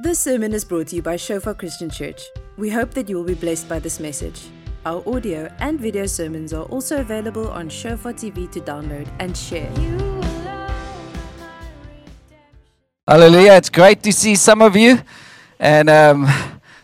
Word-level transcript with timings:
This 0.00 0.20
sermon 0.20 0.52
is 0.52 0.64
brought 0.64 0.86
to 0.88 0.96
you 0.96 1.02
by 1.02 1.16
Shofar 1.16 1.54
Christian 1.54 1.90
Church. 1.90 2.22
We 2.56 2.70
hope 2.70 2.92
that 2.92 3.08
you 3.08 3.16
will 3.16 3.24
be 3.24 3.34
blessed 3.34 3.68
by 3.68 3.80
this 3.80 3.98
message. 3.98 4.46
Our 4.86 5.02
audio 5.08 5.52
and 5.58 5.80
video 5.80 6.06
sermons 6.06 6.52
are 6.52 6.62
also 6.66 7.00
available 7.00 7.48
on 7.48 7.68
Shofar 7.68 8.12
TV 8.12 8.48
to 8.52 8.60
download 8.60 9.08
and 9.18 9.36
share. 9.36 9.68
Hallelujah. 13.08 13.54
It's 13.54 13.70
great 13.70 14.04
to 14.04 14.12
see 14.12 14.36
some 14.36 14.62
of 14.62 14.76
you 14.76 15.00
and 15.58 15.90
um, 15.90 16.28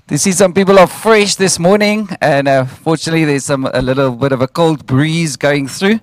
to 0.09 0.19
see 0.19 0.33
some 0.33 0.53
people 0.53 0.77
are 0.81 0.89
fresh 0.89 1.37
this 1.37 1.61
morning. 1.61 2.09
And 2.21 2.49
uh, 2.49 2.65
fortunately, 2.65 3.27
there's 3.27 3.45
some 3.45 3.71
a 3.73 3.81
little 3.81 4.11
bit 4.11 4.33
of 4.33 4.43
a 4.43 4.49
cold 4.49 4.87
breeze 4.87 5.37
going 5.37 5.69
through. 5.69 6.01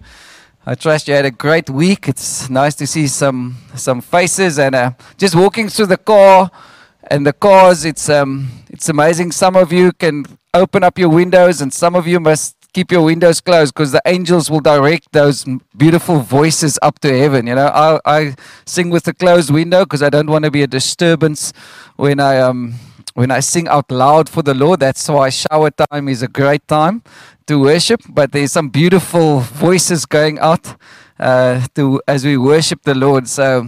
I 0.65 0.75
trust 0.75 1.09
you 1.09 1.13
had 1.13 1.25
a 1.25 1.31
great 1.31 1.69
week. 1.69 2.07
It's 2.07 2.49
nice 2.49 2.75
to 2.75 2.87
see 2.87 3.07
some 3.07 3.57
some 3.75 3.99
faces 3.99 4.57
and 4.57 4.75
uh, 4.75 4.91
just 5.17 5.35
walking 5.35 5.67
through 5.67 5.87
the 5.87 5.97
car 5.97 6.49
and 7.11 7.27
the 7.27 7.33
cars. 7.33 7.85
It's 7.85 8.09
um 8.09 8.49
it's 8.69 8.89
amazing. 8.89 9.31
Some 9.33 9.55
of 9.55 9.71
you 9.71 9.91
can 9.91 10.25
open 10.53 10.83
up 10.83 10.97
your 10.97 11.09
windows, 11.09 11.61
and 11.61 11.71
some 11.73 11.95
of 11.95 12.07
you 12.07 12.19
must 12.19 12.55
keep 12.73 12.91
your 12.91 13.03
windows 13.03 13.41
closed 13.41 13.73
because 13.73 13.91
the 13.91 14.01
angels 14.05 14.49
will 14.49 14.61
direct 14.61 15.11
those 15.11 15.45
beautiful 15.75 16.19
voices 16.19 16.79
up 16.81 16.99
to 16.99 17.09
heaven. 17.09 17.45
You 17.47 17.55
know, 17.55 17.67
I, 17.67 17.99
I 18.05 18.35
sing 18.65 18.89
with 18.89 19.05
a 19.07 19.13
closed 19.13 19.51
window 19.51 19.83
because 19.83 20.01
I 20.01 20.09
don't 20.09 20.29
want 20.29 20.45
to 20.45 20.51
be 20.51 20.63
a 20.63 20.67
disturbance 20.67 21.51
when 21.97 22.19
I 22.19 22.39
um 22.39 22.75
when 23.13 23.29
I 23.29 23.41
sing 23.41 23.67
out 23.67 23.91
loud 23.91 24.29
for 24.29 24.41
the 24.41 24.53
Lord. 24.53 24.79
That's 24.79 25.07
why 25.09 25.29
shower 25.29 25.71
time 25.71 26.07
is 26.07 26.23
a 26.23 26.29
great 26.29 26.65
time 26.67 27.03
to 27.47 27.59
worship. 27.59 28.01
But 28.09 28.31
there's 28.31 28.53
some 28.53 28.69
beautiful 28.69 29.41
voices 29.41 30.05
going 30.05 30.39
out 30.39 30.75
uh, 31.19 31.67
to 31.75 32.01
as 32.07 32.23
we 32.23 32.37
worship 32.37 32.83
the 32.83 32.95
Lord. 32.95 33.27
So 33.27 33.67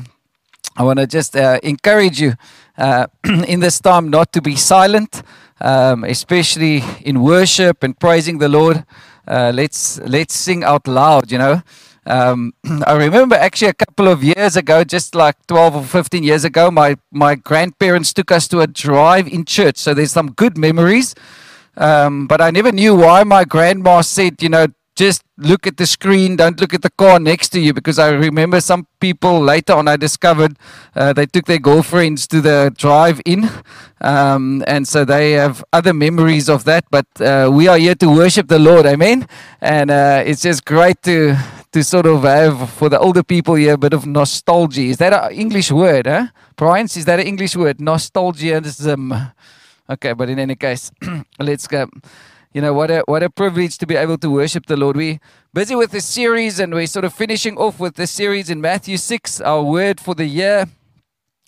I 0.78 0.84
want 0.84 1.00
to 1.00 1.08
just 1.08 1.36
uh, 1.36 1.60
encourage 1.62 2.22
you 2.22 2.34
uh, 2.77 3.08
in 3.48 3.59
this 3.59 3.80
time 3.80 4.09
not 4.09 4.32
to 4.34 4.41
be 4.41 4.55
silent, 4.55 5.23
um, 5.62 6.04
especially 6.04 6.84
in 7.02 7.22
worship 7.22 7.84
and 7.84 8.00
praising 8.00 8.39
the 8.39 8.50
Lord. 8.50 8.86
Uh, 9.28 9.52
let's 9.53 10.00
let's 10.02 10.34
sing 10.34 10.64
out 10.64 10.88
loud. 10.88 11.31
You 11.31 11.38
know, 11.38 11.61
um, 12.06 12.53
I 12.86 12.94
remember 12.94 13.36
actually 13.36 13.70
a 13.70 13.73
couple 13.73 14.08
of 14.08 14.23
years 14.23 14.56
ago, 14.56 14.83
just 14.83 15.16
like 15.16 15.36
12 15.48 15.75
or 15.75 15.83
15 15.83 16.23
years 16.23 16.44
ago, 16.44 16.72
my 16.72 16.95
my 17.11 17.36
grandparents 17.36 18.14
took 18.14 18.31
us 18.31 18.48
to 18.50 18.61
a 18.61 18.67
drive-in 18.67 19.45
church. 19.45 19.78
So 19.78 19.94
there's 19.94 20.11
some 20.11 20.31
good 20.31 20.58
memories. 20.58 21.16
Um, 21.76 22.28
but 22.28 22.39
I 22.39 22.52
never 22.52 22.72
knew 22.72 22.95
why 22.95 23.23
my 23.23 23.45
grandma 23.45 24.02
said, 24.02 24.44
you 24.44 24.50
know, 24.50 24.67
just 24.95 25.23
look 25.38 25.66
at 25.66 25.77
the 25.77 25.86
screen, 25.86 26.36
don't 26.36 26.59
look 26.59 26.73
at 26.73 26.81
the 26.81 26.89
car 26.89 27.19
next 27.19 27.49
to 27.49 27.59
you. 27.59 27.73
Because 27.73 27.97
I 27.99 28.09
remember 28.09 28.61
some 28.61 28.88
people 28.99 29.39
later 29.39 29.73
on, 29.73 29.88
I 29.88 29.97
discovered 29.97 30.58
uh, 30.95 31.13
they 31.13 31.25
took 31.25 31.45
their 31.45 31.59
girlfriends 31.59 32.27
to 32.27 32.41
the 32.41 32.73
drive 32.77 33.21
in. 33.25 33.49
Um, 34.02 34.64
and 34.67 34.88
so 34.88 35.05
they 35.05 35.31
have 35.31 35.64
other 35.73 35.94
memories 35.94 36.49
of 36.49 36.64
that. 36.66 36.86
But 36.91 37.08
uh, 37.19 37.49
we 37.52 37.67
are 37.67 37.77
here 37.77 37.95
to 37.95 38.08
worship 38.08 38.47
the 38.47 38.59
Lord, 38.59 38.86
amen. 38.86 39.27
And 39.61 39.89
uh, 39.89 40.23
it's 40.25 40.41
just 40.41 40.66
great 40.66 41.02
to. 41.03 41.38
To 41.73 41.83
sort 41.83 42.05
of 42.05 42.21
have 42.21 42.69
for 42.69 42.88
the 42.88 42.99
older 42.99 43.23
people 43.23 43.55
here 43.55 43.73
a 43.73 43.77
bit 43.80 43.94
of 43.94 44.05
nostalgia. 44.05 44.83
Is 44.83 44.97
that 44.97 45.11
an 45.11 45.31
English 45.31 45.71
word, 45.71 46.05
huh? 46.05 46.27
Brian, 46.55 46.86
is 46.86 47.05
that 47.05 47.19
an 47.19 47.25
English 47.25 47.55
word? 47.55 47.80
Nostalgiaism. 47.80 49.33
Okay, 49.89 50.14
but 50.14 50.30
in 50.30 50.38
any 50.38 50.55
case, 50.55 50.91
let's 51.39 51.66
go. 51.66 51.89
You 52.54 52.62
know 52.62 52.72
what 52.72 52.92
a 52.92 53.02
what 53.08 53.23
a 53.23 53.32
privilege 53.32 53.80
to 53.80 53.88
be 53.88 53.96
able 53.96 54.20
to 54.20 54.30
worship 54.30 54.68
the 54.68 54.78
Lord. 54.78 54.96
We're 54.96 55.20
busy 55.56 55.73
with 55.73 55.90
this 55.90 56.06
series, 56.06 56.60
and 56.60 56.72
we're 56.72 56.86
sort 56.86 57.04
of 57.04 57.12
finishing 57.12 57.58
off 57.58 57.80
with 57.80 57.95
the 57.95 58.06
series 58.06 58.52
in 58.52 58.62
Matthew 58.62 58.98
six, 58.98 59.42
our 59.42 59.64
word 59.64 60.00
for 60.00 60.14
the 60.14 60.28
year, 60.28 60.68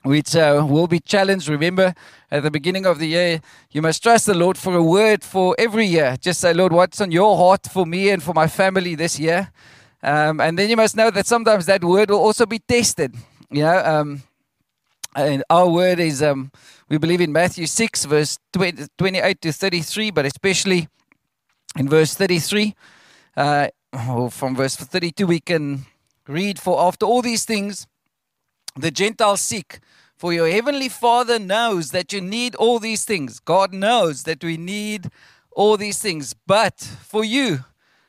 which 0.02 0.36
uh, 0.36 0.66
will 0.68 0.88
be 0.88 1.00
challenged. 1.00 1.48
Remember, 1.48 1.94
at 2.32 2.42
the 2.42 2.50
beginning 2.50 2.88
of 2.88 2.98
the 2.98 3.06
year, 3.06 3.40
you 3.70 3.84
must 3.84 4.02
trust 4.02 4.26
the 4.26 4.34
Lord 4.34 4.58
for 4.58 4.74
a 4.74 4.82
word 4.82 5.24
for 5.24 5.56
every 5.60 5.86
year. 5.86 6.18
Just 6.20 6.42
say, 6.42 6.56
Lord, 6.56 6.74
what's 6.74 7.00
on 7.00 7.12
your 7.12 7.38
heart 7.38 7.68
for 7.72 7.86
me 7.86 8.10
and 8.10 8.24
for 8.24 8.34
my 8.34 8.48
family 8.48 8.96
this 8.96 9.20
year? 9.20 9.52
Um, 10.02 10.42
and 10.42 10.58
then 10.58 10.72
you 10.72 10.76
must 10.76 10.96
know 10.96 11.12
that 11.12 11.28
sometimes 11.28 11.68
that 11.68 11.84
word 11.84 12.10
will 12.10 12.18
also 12.18 12.48
be 12.48 12.58
tested. 12.58 13.14
You 13.52 13.62
know, 13.62 13.78
um, 13.78 14.24
and 15.16 15.44
our 15.52 15.70
word 15.70 16.00
is 16.00 16.24
um, 16.24 16.52
we 16.90 16.98
believe 16.98 17.22
in 17.22 17.32
Matthew 17.32 17.68
6, 17.68 18.06
verse 18.06 18.40
20, 18.54 18.88
28 18.98 19.42
to 19.42 19.54
33, 19.54 20.10
but 20.10 20.26
especially 20.26 20.90
in 21.78 21.90
verse 21.90 22.14
33, 22.16 22.76
uh, 23.36 23.68
from 24.30 24.56
verse 24.56 24.76
32, 24.76 25.28
we 25.28 25.40
can 25.40 25.86
read, 26.28 26.60
For 26.60 26.82
after 26.82 27.06
all 27.06 27.22
these 27.22 27.46
things, 27.46 27.88
the 28.76 28.92
Gentiles 28.92 29.42
seek, 29.42 29.80
for 30.18 30.34
your 30.34 30.50
heavenly 30.50 30.90
Father 30.90 31.40
knows 31.40 31.92
that 31.92 32.14
you 32.14 32.22
need 32.22 32.56
all 32.56 32.80
these 32.80 33.04
things. 33.06 33.40
God 33.40 33.74
knows 33.74 34.24
that 34.24 34.44
we 34.44 34.58
need 34.58 35.10
all 35.52 35.78
these 35.78 36.00
things. 36.00 36.34
But 36.48 36.80
for 36.80 37.24
you, 37.24 37.66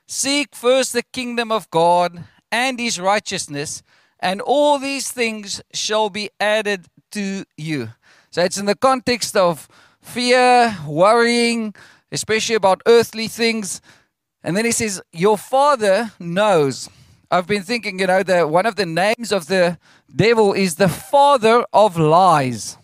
seek 0.06 0.54
first 0.54 0.92
the 0.92 1.02
kingdom 1.02 1.50
of 1.50 1.70
God 1.70 2.24
and 2.52 2.78
his 2.78 3.00
righteousness, 3.00 3.82
and 4.20 4.40
all 4.40 4.78
these 4.78 5.10
things 5.10 5.60
shall 5.72 6.10
be 6.10 6.30
added 6.40 6.86
to 7.12 7.44
you. 7.56 7.90
So 8.30 8.42
it's 8.42 8.58
in 8.58 8.66
the 8.66 8.76
context 8.76 9.36
of 9.36 9.68
fear, 10.00 10.76
worrying, 10.86 11.74
especially 12.12 12.54
about 12.54 12.82
earthly 12.86 13.28
things. 13.28 13.80
And 14.42 14.56
then 14.56 14.64
he 14.64 14.72
says, 14.72 15.00
Your 15.12 15.38
father 15.38 16.12
knows. 16.18 16.88
I've 17.30 17.46
been 17.46 17.62
thinking, 17.62 17.98
you 17.98 18.06
know, 18.06 18.22
that 18.22 18.50
one 18.50 18.66
of 18.66 18.76
the 18.76 18.86
names 18.86 19.32
of 19.32 19.46
the 19.46 19.78
devil 20.14 20.52
is 20.52 20.76
the 20.76 20.88
father 20.88 21.64
of 21.72 21.98
lies. 21.98 22.78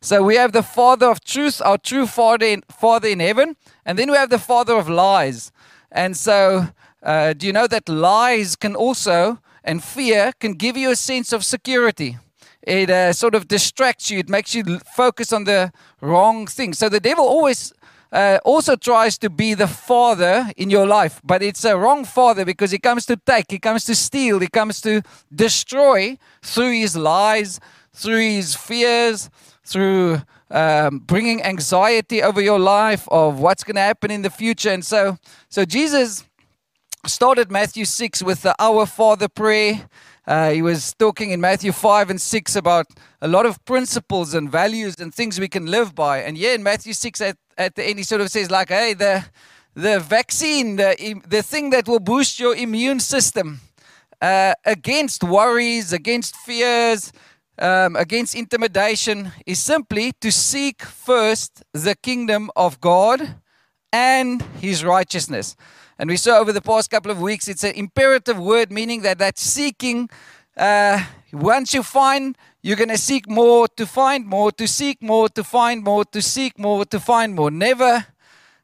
So 0.00 0.22
we 0.22 0.36
have 0.36 0.52
the 0.52 0.62
father 0.62 1.06
of 1.06 1.22
truth, 1.22 1.62
our 1.64 1.78
true 1.78 2.06
father 2.06 2.46
in, 2.46 2.62
father 2.70 3.08
in 3.08 3.20
heaven, 3.20 3.56
and 3.84 3.98
then 3.98 4.10
we 4.10 4.16
have 4.16 4.30
the 4.30 4.38
father 4.38 4.76
of 4.76 4.88
lies. 4.88 5.52
And 5.90 6.16
so, 6.16 6.68
uh, 7.02 7.32
do 7.32 7.46
you 7.46 7.52
know 7.52 7.66
that 7.68 7.88
lies 7.88 8.56
can 8.56 8.74
also, 8.74 9.38
and 9.62 9.82
fear 9.82 10.32
can 10.40 10.54
give 10.54 10.76
you 10.76 10.90
a 10.90 10.96
sense 10.96 11.32
of 11.32 11.44
security? 11.44 12.18
it 12.66 12.90
uh, 12.90 13.12
sort 13.12 13.34
of 13.34 13.46
distracts 13.48 14.10
you. 14.10 14.18
It 14.18 14.28
makes 14.28 14.54
you 14.54 14.80
focus 14.96 15.32
on 15.32 15.44
the 15.44 15.72
wrong 16.00 16.46
thing. 16.46 16.74
So 16.74 16.88
the 16.88 17.00
devil 17.00 17.24
always 17.24 17.72
uh, 18.12 18.38
also 18.44 18.76
tries 18.76 19.18
to 19.18 19.30
be 19.30 19.54
the 19.54 19.66
father 19.66 20.50
in 20.56 20.70
your 20.70 20.86
life, 20.86 21.20
but 21.24 21.42
it's 21.42 21.64
a 21.64 21.76
wrong 21.76 22.04
father 22.04 22.44
because 22.44 22.70
he 22.70 22.78
comes 22.78 23.06
to 23.06 23.16
take, 23.16 23.50
he 23.50 23.58
comes 23.58 23.84
to 23.84 23.94
steal, 23.94 24.38
he 24.38 24.48
comes 24.48 24.80
to 24.80 25.02
destroy 25.34 26.16
through 26.42 26.72
his 26.72 26.96
lies, 26.96 27.60
through 27.92 28.20
his 28.20 28.54
fears, 28.54 29.30
through 29.64 30.22
um, 30.50 31.00
bringing 31.00 31.42
anxiety 31.42 32.22
over 32.22 32.40
your 32.40 32.58
life 32.58 33.08
of 33.10 33.40
what's 33.40 33.64
going 33.64 33.76
to 33.76 33.80
happen 33.82 34.10
in 34.10 34.22
the 34.22 34.30
future. 34.30 34.70
And 34.70 34.84
so, 34.84 35.18
so 35.48 35.64
Jesus 35.64 36.24
started 37.04 37.50
Matthew 37.50 37.84
6 37.84 38.22
with 38.22 38.42
the 38.42 38.54
Our 38.58 38.86
Father 38.86 39.28
prayer. 39.28 39.88
Uh, 40.26 40.50
he 40.50 40.60
was 40.60 40.92
talking 40.94 41.30
in 41.30 41.40
Matthew 41.40 41.70
5 41.70 42.10
and 42.10 42.20
6 42.20 42.56
about 42.56 42.86
a 43.20 43.28
lot 43.28 43.46
of 43.46 43.64
principles 43.64 44.34
and 44.34 44.50
values 44.50 44.96
and 44.98 45.14
things 45.14 45.38
we 45.38 45.48
can 45.48 45.66
live 45.66 45.94
by. 45.94 46.18
And 46.18 46.36
yeah, 46.36 46.54
in 46.54 46.62
Matthew 46.62 46.94
6 46.94 47.20
at, 47.20 47.36
at 47.56 47.76
the 47.76 47.84
end, 47.84 47.98
he 47.98 48.02
sort 48.02 48.20
of 48.20 48.30
says, 48.30 48.50
like, 48.50 48.70
hey, 48.70 48.94
the, 48.94 49.24
the 49.74 50.00
vaccine, 50.00 50.76
the, 50.76 51.20
the 51.28 51.42
thing 51.42 51.70
that 51.70 51.86
will 51.86 52.00
boost 52.00 52.40
your 52.40 52.56
immune 52.56 52.98
system 52.98 53.60
uh, 54.20 54.54
against 54.64 55.22
worries, 55.22 55.92
against 55.92 56.34
fears, 56.36 57.12
um, 57.58 57.94
against 57.96 58.34
intimidation 58.34 59.32
is 59.46 59.58
simply 59.58 60.12
to 60.20 60.32
seek 60.32 60.82
first 60.82 61.62
the 61.72 61.94
kingdom 61.94 62.50
of 62.56 62.80
God 62.80 63.36
and 63.92 64.42
his 64.60 64.84
righteousness. 64.84 65.56
And 65.98 66.10
we 66.10 66.16
saw 66.16 66.38
over 66.38 66.52
the 66.52 66.60
past 66.60 66.90
couple 66.90 67.10
of 67.10 67.20
weeks, 67.20 67.48
it's 67.48 67.64
an 67.64 67.74
imperative 67.74 68.38
word, 68.38 68.70
meaning 68.70 69.02
that 69.02 69.18
that 69.18 69.38
seeking, 69.38 70.10
uh, 70.56 71.02
once 71.32 71.72
you 71.72 71.82
find, 71.82 72.36
you're 72.62 72.76
going 72.76 72.90
to 72.90 72.98
seek 72.98 73.30
more 73.30 73.66
to 73.68 73.86
find 73.86 74.26
more, 74.26 74.52
to 74.52 74.68
seek 74.68 75.00
more, 75.02 75.28
to 75.30 75.42
find 75.42 75.82
more, 75.82 76.04
to 76.04 76.20
seek 76.20 76.58
more, 76.58 76.84
to 76.84 77.00
find 77.00 77.34
more. 77.34 77.50
Never, 77.50 78.04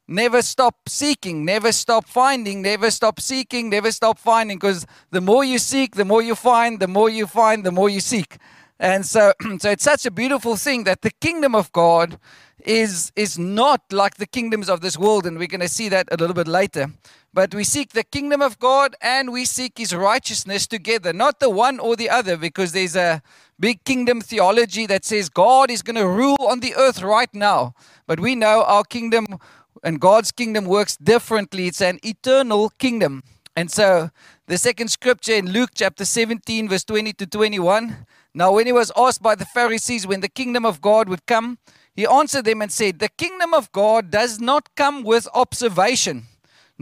never 0.06 0.42
stop 0.42 0.88
seeking, 0.88 1.44
never 1.44 1.72
stop 1.72 2.06
finding, 2.06 2.60
never 2.60 2.90
stop 2.90 3.18
seeking, 3.18 3.70
never 3.70 3.90
stop 3.92 4.18
finding, 4.18 4.58
because 4.58 4.84
the 5.10 5.20
more 5.20 5.42
you 5.44 5.58
seek, 5.58 5.94
the 5.94 6.04
more 6.04 6.20
you 6.20 6.34
find, 6.34 6.80
the 6.80 6.88
more 6.88 7.08
you 7.08 7.26
find, 7.26 7.64
the 7.64 7.72
more 7.72 7.88
you 7.88 8.00
seek. 8.00 8.36
And 8.78 9.06
so, 9.06 9.32
so 9.58 9.70
it's 9.70 9.84
such 9.84 10.04
a 10.04 10.10
beautiful 10.10 10.56
thing 10.56 10.84
that 10.84 11.00
the 11.00 11.12
kingdom 11.20 11.54
of 11.54 11.72
God 11.72 12.18
is, 12.64 13.12
is 13.16 13.38
not 13.38 13.80
like 13.92 14.16
the 14.16 14.26
kingdoms 14.26 14.68
of 14.68 14.80
this 14.80 14.98
world, 14.98 15.26
and 15.26 15.38
we're 15.38 15.46
going 15.46 15.60
to 15.60 15.68
see 15.68 15.88
that 15.88 16.08
a 16.10 16.16
little 16.16 16.34
bit 16.34 16.48
later. 16.48 16.90
But 17.34 17.54
we 17.54 17.64
seek 17.64 17.92
the 17.92 18.04
kingdom 18.04 18.42
of 18.42 18.58
God 18.58 18.94
and 19.00 19.32
we 19.32 19.46
seek 19.46 19.78
his 19.78 19.94
righteousness 19.94 20.66
together, 20.66 21.12
not 21.12 21.40
the 21.40 21.48
one 21.48 21.80
or 21.80 21.96
the 21.96 22.10
other, 22.10 22.36
because 22.36 22.72
there's 22.72 22.94
a 22.96 23.22
big 23.58 23.84
kingdom 23.84 24.20
theology 24.20 24.86
that 24.86 25.04
says 25.04 25.30
God 25.30 25.70
is 25.70 25.82
going 25.82 25.96
to 25.96 26.06
rule 26.06 26.36
on 26.40 26.60
the 26.60 26.74
earth 26.74 27.00
right 27.00 27.32
now. 27.32 27.74
But 28.06 28.20
we 28.20 28.34
know 28.34 28.64
our 28.64 28.84
kingdom 28.84 29.38
and 29.82 29.98
God's 30.00 30.30
kingdom 30.30 30.66
works 30.66 30.96
differently, 30.96 31.66
it's 31.66 31.80
an 31.80 31.98
eternal 32.04 32.70
kingdom. 32.78 33.22
And 33.56 33.70
so 33.70 34.10
the 34.46 34.58
second 34.58 34.88
scripture 34.88 35.34
in 35.34 35.50
Luke 35.50 35.70
chapter 35.74 36.04
17, 36.04 36.68
verse 36.68 36.84
20 36.84 37.12
to 37.14 37.26
21 37.26 38.06
Now, 38.34 38.52
when 38.52 38.66
he 38.66 38.72
was 38.72 38.92
asked 38.96 39.22
by 39.22 39.34
the 39.34 39.44
Pharisees 39.44 40.06
when 40.06 40.20
the 40.20 40.28
kingdom 40.28 40.64
of 40.64 40.80
God 40.80 41.08
would 41.08 41.26
come, 41.26 41.58
he 41.94 42.06
answered 42.06 42.44
them 42.44 42.62
and 42.62 42.72
said, 42.72 42.98
The 42.98 43.10
kingdom 43.10 43.52
of 43.52 43.70
God 43.72 44.10
does 44.10 44.40
not 44.40 44.74
come 44.74 45.02
with 45.02 45.28
observation, 45.34 46.24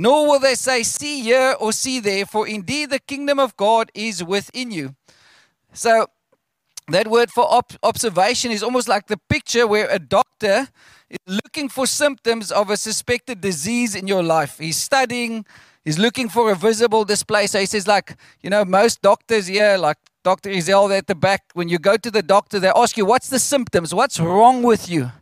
nor 0.00 0.26
will 0.26 0.38
they 0.38 0.54
say, 0.54 0.82
See 0.82 1.20
here 1.20 1.54
or 1.60 1.74
see 1.74 2.00
there, 2.00 2.24
for 2.24 2.48
indeed 2.48 2.88
the 2.88 2.98
kingdom 2.98 3.38
of 3.38 3.54
God 3.58 3.90
is 3.94 4.24
within 4.24 4.70
you. 4.70 4.94
So, 5.74 6.06
that 6.88 7.06
word 7.06 7.30
for 7.30 7.44
op- 7.44 7.74
observation 7.82 8.50
is 8.50 8.62
almost 8.62 8.88
like 8.88 9.08
the 9.08 9.18
picture 9.28 9.66
where 9.66 9.88
a 9.90 9.98
doctor 9.98 10.68
is 11.10 11.18
looking 11.26 11.68
for 11.68 11.86
symptoms 11.86 12.50
of 12.50 12.70
a 12.70 12.78
suspected 12.78 13.42
disease 13.42 13.94
in 13.94 14.06
your 14.08 14.22
life. 14.22 14.58
He's 14.58 14.78
studying, 14.78 15.44
he's 15.84 15.98
looking 15.98 16.30
for 16.30 16.50
a 16.50 16.54
visible 16.54 17.04
display. 17.04 17.46
So 17.46 17.60
he 17.60 17.66
says, 17.66 17.86
like, 17.86 18.16
you 18.42 18.48
know, 18.48 18.64
most 18.64 19.02
doctors 19.02 19.48
here, 19.48 19.76
like 19.76 19.98
Dr. 20.24 20.48
Izel 20.48 20.96
at 20.96 21.08
the 21.08 21.14
back, 21.14 21.42
when 21.52 21.68
you 21.68 21.78
go 21.78 21.98
to 21.98 22.10
the 22.10 22.22
doctor, 22.22 22.58
they 22.58 22.72
ask 22.74 22.96
you, 22.96 23.04
what's 23.04 23.28
the 23.28 23.38
symptoms? 23.38 23.94
What's 23.94 24.18
wrong 24.18 24.62
with 24.62 24.88
you? 24.88 25.12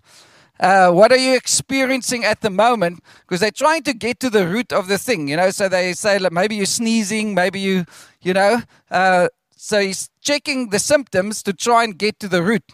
Uh, 0.60 0.90
what 0.90 1.12
are 1.12 1.18
you 1.18 1.34
experiencing 1.34 2.24
at 2.24 2.40
the 2.40 2.50
moment? 2.50 3.02
Because 3.20 3.40
they're 3.40 3.50
trying 3.50 3.82
to 3.84 3.92
get 3.92 4.18
to 4.20 4.30
the 4.30 4.46
root 4.46 4.72
of 4.72 4.88
the 4.88 4.98
thing, 4.98 5.28
you 5.28 5.36
know. 5.36 5.50
So 5.50 5.68
they 5.68 5.92
say, 5.92 6.18
like, 6.18 6.32
maybe 6.32 6.56
you're 6.56 6.66
sneezing, 6.66 7.34
maybe 7.34 7.60
you, 7.60 7.84
you 8.20 8.34
know. 8.34 8.62
Uh, 8.90 9.28
so 9.56 9.80
he's 9.80 10.10
checking 10.20 10.70
the 10.70 10.78
symptoms 10.78 11.42
to 11.44 11.52
try 11.52 11.84
and 11.84 11.96
get 11.96 12.18
to 12.20 12.28
the 12.28 12.42
root. 12.42 12.64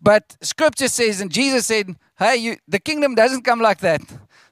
But 0.00 0.36
scripture 0.40 0.88
says, 0.88 1.20
and 1.20 1.30
Jesus 1.30 1.66
said, 1.66 1.96
hey, 2.18 2.36
you, 2.36 2.56
the 2.68 2.78
kingdom 2.78 3.14
doesn't 3.14 3.42
come 3.42 3.60
like 3.60 3.80
that. 3.80 4.00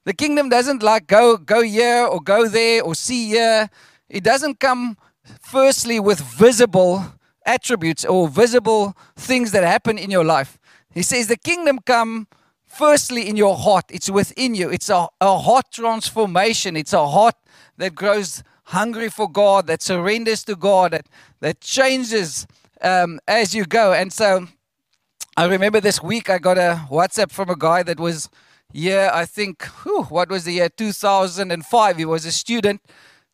The 0.05 0.13
kingdom 0.13 0.49
doesn't 0.49 0.83
like 0.83 1.07
go, 1.07 1.37
go 1.37 1.63
here 1.63 2.05
or 2.05 2.21
go 2.21 2.49
there 2.49 2.83
or 2.83 2.95
see 2.95 3.29
here. 3.29 3.71
It 4.09 4.25
doesn't 4.25 4.61
come 4.61 4.99
firstly 5.41 5.99
with 5.99 6.21
visible 6.21 7.05
attributes 7.47 8.05
or 8.05 8.29
visible 8.29 8.97
things 9.17 9.53
that 9.53 9.65
happen 9.65 9.99
in 9.99 10.11
your 10.11 10.25
life. 10.25 10.59
He 10.93 11.03
says 11.03 11.27
the 11.27 11.37
kingdom 11.37 11.79
come 11.85 12.27
firstly 12.77 13.29
in 13.29 13.37
your 13.37 13.57
heart. 13.57 13.85
It's 13.91 14.11
within 14.11 14.55
you. 14.55 14.71
It's 14.71 14.89
a, 14.89 15.09
a 15.21 15.39
heart 15.39 15.67
transformation. 15.73 16.77
It's 16.77 16.93
a 16.93 17.07
heart 17.07 17.37
that 17.77 17.95
grows 17.95 18.43
hungry 18.65 19.09
for 19.09 19.31
God, 19.31 19.67
that 19.67 19.83
surrenders 19.83 20.45
to 20.45 20.57
God, 20.57 20.93
that, 20.93 21.07
that 21.41 21.61
changes 21.61 22.47
um, 22.81 23.21
as 23.29 23.55
you 23.55 23.65
go. 23.65 23.93
And 23.93 24.13
so 24.13 24.49
I 25.37 25.47
remember 25.47 25.81
this 25.81 26.03
week 26.03 26.31
I 26.31 26.39
got 26.39 26.59
a 26.59 26.87
WhatsApp 26.91 27.31
from 27.31 27.51
a 27.51 27.57
guy 27.57 27.83
that 27.83 28.01
was, 28.01 28.29
yeah, 28.73 29.11
I 29.13 29.27
think, 29.27 29.65
whew, 29.83 30.05
what 30.05 30.29
was 30.29 30.45
the 30.45 30.53
year? 30.53 30.69
2005. 30.69 31.97
He 31.97 32.05
was 32.05 32.25
a 32.25 32.33
student 32.33 32.81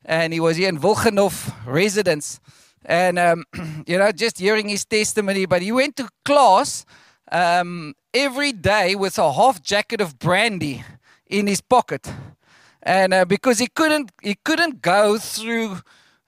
and 0.04 0.32
he 0.32 0.40
was 0.40 0.56
here 0.56 0.68
in 0.68 0.78
Wilgenhof 0.78 1.52
residence. 1.66 2.40
And, 2.84 3.18
um, 3.18 3.44
you 3.86 3.98
know, 3.98 4.10
just 4.12 4.38
hearing 4.38 4.68
his 4.68 4.84
testimony, 4.84 5.46
but 5.46 5.62
he 5.62 5.72
went 5.72 5.96
to 5.96 6.08
class 6.24 6.84
um, 7.30 7.94
every 8.12 8.52
day 8.52 8.94
with 8.94 9.18
a 9.18 9.32
half 9.32 9.62
jacket 9.62 10.00
of 10.00 10.18
brandy 10.18 10.84
in 11.26 11.46
his 11.46 11.60
pocket. 11.60 12.12
And 12.82 13.12
uh, 13.14 13.24
because 13.24 13.58
he 13.58 13.66
couldn't 13.66 14.10
he 14.22 14.36
couldn't 14.44 14.82
go 14.82 15.18
through 15.18 15.80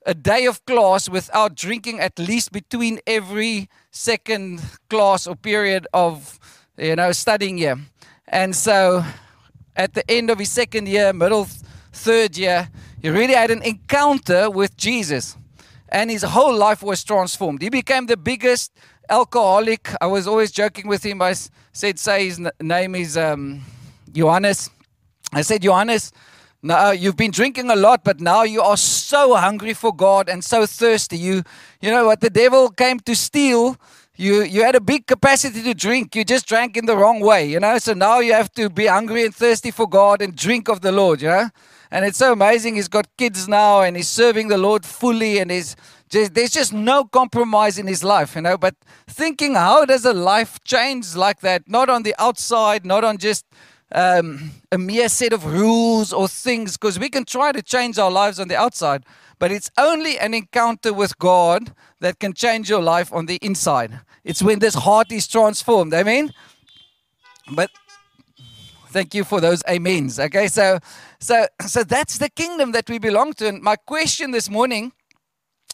a 0.05 0.13
day 0.13 0.45
of 0.45 0.65
class 0.65 1.09
without 1.09 1.55
drinking 1.55 1.99
at 1.99 2.19
least 2.19 2.51
between 2.51 2.99
every 3.07 3.69
second 3.91 4.61
class 4.89 5.27
or 5.27 5.35
period 5.35 5.87
of 5.93 6.39
you 6.77 6.95
know 6.95 7.11
studying 7.11 7.57
year. 7.57 7.77
And 8.27 8.55
so 8.55 9.03
at 9.75 9.93
the 9.93 10.09
end 10.09 10.29
of 10.29 10.39
his 10.39 10.51
second 10.51 10.87
year 10.87 11.11
middle 11.11 11.47
third 11.91 12.37
year 12.37 12.69
he 13.01 13.09
really 13.09 13.33
had 13.33 13.51
an 13.51 13.61
encounter 13.63 14.49
with 14.49 14.77
jesus. 14.77 15.35
And 15.89 16.09
his 16.09 16.23
whole 16.23 16.55
life 16.55 16.81
was 16.81 17.03
transformed. 17.03 17.61
He 17.61 17.69
became 17.69 18.07
the 18.07 18.17
biggest 18.17 18.71
alcoholic 19.09 19.89
i 20.01 20.05
was 20.05 20.27
always 20.27 20.51
joking 20.51 20.87
with 20.87 21.03
him 21.03 21.21
i 21.21 21.33
said 21.71 21.99
say 21.99 22.25
his 22.25 22.41
name 22.61 22.95
is 22.95 23.17
um, 23.17 23.61
johannes 24.11 24.69
i 25.33 25.41
said 25.41 25.61
johannes 25.61 26.11
now 26.65 26.91
you've 26.91 27.17
been 27.17 27.31
drinking 27.31 27.69
a 27.69 27.75
lot, 27.75 28.05
but 28.05 28.21
now 28.21 28.43
you 28.43 28.61
are 28.61 28.77
so 28.77 29.35
hungry 29.35 29.73
for 29.73 29.93
God 29.93 30.29
and 30.29 30.41
so 30.41 30.65
thirsty. 30.65 31.17
You, 31.17 31.43
you 31.81 31.91
know 31.91 32.05
what 32.05 32.21
the 32.21 32.29
devil 32.29 32.69
came 32.69 33.01
to 33.01 33.13
steal. 33.17 33.75
You, 34.15 34.43
you 34.43 34.63
had 34.63 34.75
a 34.75 34.79
big 34.79 35.05
capacity 35.05 35.61
to 35.61 35.73
drink. 35.73 36.15
You 36.15 36.23
just 36.23 36.47
drank 36.47 36.77
in 36.77 36.85
the 36.85 36.95
wrong 36.95 37.19
way, 37.19 37.49
you 37.49 37.59
know. 37.59 37.77
So 37.79 37.93
now 37.93 38.19
you 38.19 38.31
have 38.31 38.49
to 38.53 38.69
be 38.69 38.85
hungry 38.85 39.25
and 39.25 39.35
thirsty 39.35 39.71
for 39.71 39.89
God 39.89 40.21
and 40.21 40.33
drink 40.37 40.69
of 40.69 40.79
the 40.79 40.93
Lord, 40.93 41.21
you 41.21 41.27
know. 41.27 41.49
And 41.91 42.05
it's 42.05 42.17
so 42.17 42.31
amazing. 42.31 42.75
He's 42.75 42.87
got 42.87 43.07
kids 43.17 43.45
now 43.49 43.81
and 43.81 43.97
he's 43.97 44.07
serving 44.07 44.47
the 44.47 44.57
Lord 44.57 44.85
fully, 44.85 45.39
and 45.39 45.51
he's 45.51 45.75
just, 46.13 46.33
there's 46.33 46.51
just 46.51 46.73
no 46.73 47.03
compromise 47.03 47.77
in 47.77 47.87
his 47.87 48.03
life, 48.03 48.35
you 48.35 48.41
know. 48.41 48.57
But 48.57 48.75
thinking, 49.07 49.55
how 49.55 49.85
does 49.85 50.05
a 50.05 50.13
life 50.13 50.59
change 50.63 51.15
like 51.15 51.41
that? 51.41 51.67
Not 51.67 51.89
on 51.89 52.03
the 52.03 52.15
outside, 52.17 52.85
not 52.85 53.03
on 53.03 53.17
just 53.17 53.45
um, 53.91 54.51
a 54.71 54.77
mere 54.77 55.09
set 55.09 55.33
of 55.33 55.45
rules 55.45 56.13
or 56.13 56.27
things 56.27 56.77
because 56.77 56.99
we 56.99 57.09
can 57.09 57.25
try 57.25 57.51
to 57.51 57.61
change 57.61 57.99
our 57.99 58.11
lives 58.11 58.39
on 58.39 58.47
the 58.47 58.55
outside, 58.55 59.03
but 59.39 59.51
it's 59.51 59.69
only 59.77 60.17
an 60.19 60.33
encounter 60.33 60.93
with 60.93 61.17
God 61.19 61.73
that 61.99 62.19
can 62.19 62.33
change 62.33 62.69
your 62.69 62.81
life 62.81 63.11
on 63.13 63.25
the 63.25 63.37
inside. 63.41 63.99
It's 64.23 64.41
when 64.41 64.59
this 64.59 64.75
heart 64.75 65.11
is 65.11 65.27
transformed. 65.27 65.93
I 65.93 66.03
mean, 66.03 66.31
But 67.51 67.69
thank 68.89 69.13
you 69.13 69.23
for 69.23 69.41
those 69.41 69.61
amens. 69.67 70.19
Okay, 70.19 70.47
so 70.47 70.79
so 71.19 71.47
so 71.67 71.83
that's 71.83 72.17
the 72.17 72.29
kingdom 72.29 72.71
that 72.71 72.89
we 72.89 72.99
belong 72.99 73.33
to. 73.33 73.47
And 73.47 73.61
my 73.61 73.75
question 73.75 74.31
this 74.31 74.49
morning, 74.49 74.93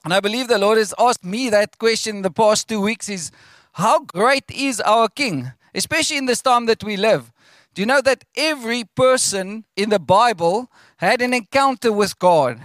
and 0.03 0.13
I 0.13 0.19
believe 0.19 0.47
the 0.47 0.57
Lord 0.57 0.77
has 0.77 0.93
asked 0.97 1.25
me 1.25 1.49
that 1.49 1.77
question 1.77 2.17
in 2.17 2.21
the 2.21 2.31
past 2.31 2.67
two 2.67 2.81
weeks, 2.81 3.09
is 3.09 3.31
how 3.73 3.99
great 3.99 4.49
is 4.49 4.79
our 4.81 5.09
King, 5.09 5.51
especially 5.75 6.17
in 6.17 6.25
this 6.25 6.41
time 6.41 6.65
that 6.67 6.83
we 6.83 6.97
live. 6.97 7.31
Do 7.73 7.81
you 7.81 7.85
know 7.85 8.01
that 8.01 8.23
every 8.35 8.83
person 8.83 9.65
in 9.75 9.89
the 9.89 9.99
Bible 9.99 10.71
had 10.97 11.21
an 11.21 11.33
encounter 11.33 11.91
with 11.91 12.17
God? 12.17 12.59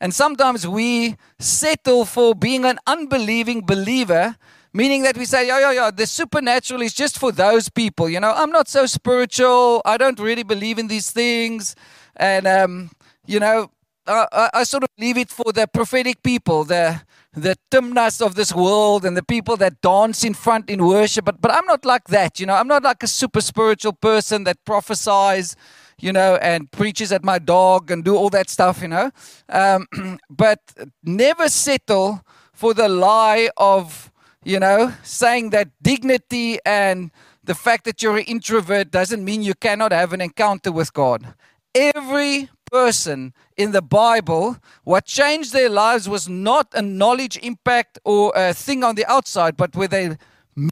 And 0.00 0.14
sometimes 0.14 0.66
we 0.66 1.16
settle 1.38 2.04
for 2.04 2.34
being 2.34 2.64
an 2.64 2.78
unbelieving 2.86 3.62
believer, 3.62 4.36
meaning 4.72 5.02
that 5.02 5.16
we 5.16 5.24
say, 5.24 5.48
yeah, 5.48 5.58
yeah, 5.58 5.72
yeah, 5.72 5.90
the 5.90 6.06
supernatural 6.06 6.82
is 6.82 6.94
just 6.94 7.18
for 7.18 7.32
those 7.32 7.68
people. 7.68 8.08
You 8.08 8.20
know, 8.20 8.32
I'm 8.32 8.52
not 8.52 8.68
so 8.68 8.86
spiritual. 8.86 9.82
I 9.84 9.96
don't 9.96 10.20
really 10.20 10.44
believe 10.44 10.78
in 10.78 10.86
these 10.86 11.10
things. 11.10 11.74
And, 12.14 12.46
um, 12.46 12.90
you 13.26 13.40
know, 13.40 13.70
I, 14.08 14.50
I, 14.54 14.64
sort 14.64 14.84
of 14.84 14.88
leave 14.98 15.18
it 15.18 15.30
for 15.30 15.52
the 15.52 15.66
prophetic 15.66 16.22
people, 16.22 16.64
the 16.64 17.02
the 17.34 17.56
Timnas 17.70 18.24
of 18.24 18.34
this 18.34 18.54
world 18.54 19.04
and 19.04 19.16
the 19.16 19.22
people 19.22 19.56
that 19.58 19.80
dance 19.80 20.24
in 20.24 20.34
front 20.34 20.70
in 20.70 20.84
worship. 20.84 21.24
But 21.24 21.40
but 21.40 21.52
I'm 21.52 21.66
not 21.66 21.84
like 21.84 22.08
that, 22.08 22.40
you 22.40 22.46
know. 22.46 22.54
I'm 22.54 22.68
not 22.68 22.82
like 22.82 23.02
a 23.02 23.06
super 23.06 23.40
spiritual 23.40 23.92
person 23.92 24.44
that 24.44 24.64
prophesies, 24.64 25.56
you 26.00 26.12
know, 26.12 26.36
and 26.36 26.70
preaches 26.70 27.12
at 27.12 27.22
my 27.24 27.38
dog 27.38 27.90
and 27.90 28.04
do 28.04 28.16
all 28.16 28.30
that 28.30 28.48
stuff, 28.48 28.80
you 28.82 28.88
know. 28.88 29.10
Um, 29.48 29.86
but 30.30 30.60
never 31.04 31.48
settle 31.48 32.22
for 32.52 32.74
the 32.74 32.88
lie 32.88 33.50
of, 33.56 34.10
you 34.44 34.58
know, 34.58 34.94
saying 35.02 35.50
that 35.50 35.68
dignity 35.82 36.58
and 36.64 37.10
the 37.44 37.54
fact 37.54 37.84
that 37.84 38.02
you're 38.02 38.18
an 38.18 38.24
introvert 38.24 38.90
doesn't 38.90 39.24
mean 39.24 39.42
you 39.42 39.54
cannot 39.54 39.92
have 39.92 40.12
an 40.12 40.20
encounter 40.20 40.70
with 40.72 40.92
God. 40.92 41.34
Every 41.74 42.50
person 42.70 43.32
in 43.56 43.72
the 43.72 43.82
Bible, 43.82 44.56
what 44.84 45.04
changed 45.04 45.52
their 45.52 45.68
lives 45.68 46.08
was 46.08 46.28
not 46.28 46.68
a 46.74 46.82
knowledge 46.82 47.38
impact 47.42 47.98
or 48.04 48.32
a 48.34 48.54
thing 48.54 48.84
on 48.84 48.94
the 48.94 49.06
outside, 49.06 49.56
but 49.56 49.74
where 49.74 49.88
they 49.88 50.16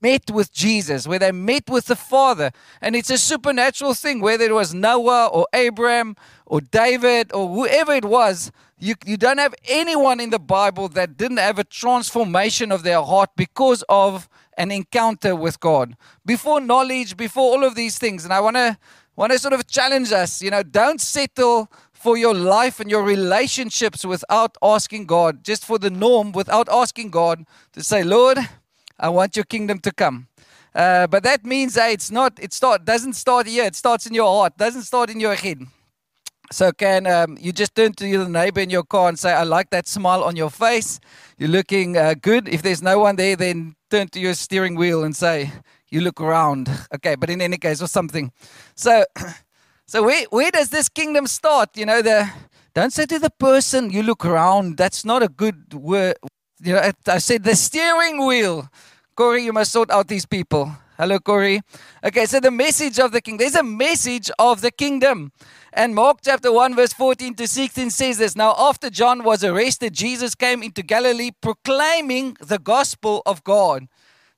met 0.03 0.31
with 0.31 0.53
Jesus, 0.53 1.07
where 1.07 1.19
they 1.19 1.33
met 1.33 1.71
with 1.71 1.87
the 1.87 1.97
Father. 1.97 2.51
And 2.81 2.97
it's 2.97 3.11
a 3.11 3.19
supernatural 3.19 3.95
thing, 3.95 4.21
whether 4.21 4.45
it 4.45 4.55
was 4.55 4.75
Noah 4.75 5.29
or 5.29 5.47
Abraham 5.53 6.17
or 6.45 6.61
David 6.61 7.33
or 7.33 7.49
whoever 7.49 7.93
it 7.93 8.05
was. 8.05 8.51
You, 8.79 8.95
you 9.07 9.17
don't 9.17 9.39
have 9.39 9.55
anyone 9.69 10.21
in 10.21 10.31
the 10.31 10.39
Bible 10.39 10.89
that 10.89 11.17
didn't 11.17 11.39
have 11.39 11.59
a 11.59 11.65
transformation 11.65 12.73
of 12.73 12.83
their 12.83 13.01
heart 13.01 13.31
because 13.37 13.83
of 13.89 14.29
an 14.59 14.71
encounter 14.71 15.35
with 15.37 15.61
God. 15.61 15.97
Before 16.25 16.61
knowledge, 16.61 17.17
before 17.17 17.53
all 17.53 17.65
of 17.65 17.75
these 17.75 17.99
things. 17.99 18.25
And 18.25 18.33
I 18.33 18.41
want 18.41 18.57
to 18.57 18.77
want 19.17 19.33
to 19.33 19.39
sort 19.39 19.55
of 19.55 19.67
challenge 19.67 20.13
us, 20.13 20.43
you 20.43 20.51
know, 20.51 20.63
don't 20.63 21.01
settle 21.01 21.71
for 22.07 22.17
your 22.17 22.35
life 22.35 22.79
and 22.79 22.89
your 22.89 23.03
relationships 23.03 24.05
without 24.05 24.57
asking 24.63 25.07
God, 25.07 25.43
just 25.43 25.65
for 25.65 25.77
the 25.77 25.91
norm, 25.91 26.31
without 26.31 26.69
asking 26.71 27.11
God 27.11 27.45
to 27.73 27.83
say, 27.83 28.05
Lord, 28.05 28.39
I 28.97 29.09
want 29.09 29.35
your 29.35 29.45
kingdom 29.45 29.81
to 29.81 29.91
come. 29.91 30.29
Uh, 30.73 31.09
but 31.09 31.25
that 31.25 31.45
means 31.45 31.75
that 31.75 31.91
it's 31.91 32.13
not, 32.13 32.39
it 32.41 32.53
start, 32.53 32.85
doesn't 32.85 33.15
start 33.15 33.49
here, 33.49 33.65
it 33.65 33.75
starts 33.75 34.07
in 34.07 34.15
your 34.15 34.29
heart, 34.29 34.57
doesn't 34.57 34.83
start 34.83 35.11
in 35.11 35.19
your 35.19 35.35
head. 35.35 35.63
So 36.53 36.71
can 36.71 37.09
um, 37.09 37.37
you 37.41 37.51
just 37.51 37.75
turn 37.75 37.93
to 37.95 38.07
your 38.07 38.29
neighbor 38.29 38.61
in 38.61 38.71
your 38.71 38.85
car 38.85 39.09
and 39.09 39.19
say, 39.19 39.33
I 39.33 39.43
like 39.43 39.71
that 39.71 39.89
smile 39.89 40.23
on 40.23 40.37
your 40.37 40.51
face. 40.51 41.01
You're 41.39 41.49
looking 41.49 41.97
uh, 41.97 42.15
good. 42.15 42.49
If 42.49 42.63
there's 42.63 42.83
no 42.83 43.01
one 43.01 43.17
there, 43.17 43.35
then 43.35 43.75
turn 43.91 44.07
to 44.11 44.21
your 44.21 44.35
steering 44.35 44.77
wheel 44.77 45.03
and 45.03 45.17
say, 45.17 45.51
you 45.89 46.03
look 46.03 46.21
around. 46.21 46.71
Okay, 46.95 47.17
but 47.17 47.31
in 47.31 47.41
any 47.41 47.57
case, 47.57 47.83
or 47.83 47.89
something. 47.89 48.31
So 48.77 49.05
So 49.89 50.03
where, 50.03 50.25
where 50.31 50.51
does 50.51 50.71
this 50.71 50.89
kingdom 50.89 51.29
start? 51.29 51.77
You 51.77 51.87
know, 51.87 52.03
the 52.03 52.29
don't 52.75 52.93
say 52.93 53.07
to 53.07 53.21
the 53.21 53.31
person 53.31 53.91
you 53.91 54.03
look 54.03 54.25
around. 54.25 54.77
That's 54.77 55.05
not 55.05 55.23
a 55.23 55.29
good 55.29 55.73
word. 55.73 56.17
You 56.61 56.75
know, 56.75 56.93
I 57.07 57.19
said 57.19 57.45
the 57.45 57.55
steering 57.55 58.27
wheel. 58.27 58.69
Corey, 59.15 59.45
you 59.45 59.53
must 59.53 59.71
sort 59.71 59.91
out 59.91 60.09
these 60.09 60.27
people. 60.27 60.73
Hello, 60.99 61.21
Corey. 61.21 61.61
Okay, 62.03 62.27
so 62.27 62.41
the 62.41 62.51
message 62.51 62.99
of 62.99 63.13
the 63.13 63.21
king. 63.21 63.37
There's 63.37 63.55
a 63.55 63.63
message 63.63 64.29
of 64.41 64.61
the 64.61 64.73
kingdom. 64.73 65.31
And 65.73 65.95
Mark 65.95 66.19
chapter 66.25 66.51
1, 66.51 66.75
verse 66.75 66.93
14 66.93 67.35
to 67.37 67.47
16 67.47 67.91
says 67.91 68.19
this 68.19 68.35
Now, 68.35 68.57
after 68.59 68.91
John 68.91 69.23
was 69.23 69.45
arrested, 69.45 69.95
Jesus 69.95 70.35
came 70.35 70.63
into 70.65 70.83
Galilee 70.83 71.31
proclaiming 71.41 72.37
the 72.41 72.59
gospel 72.59 73.23
of 73.25 73.45
God, 73.45 73.87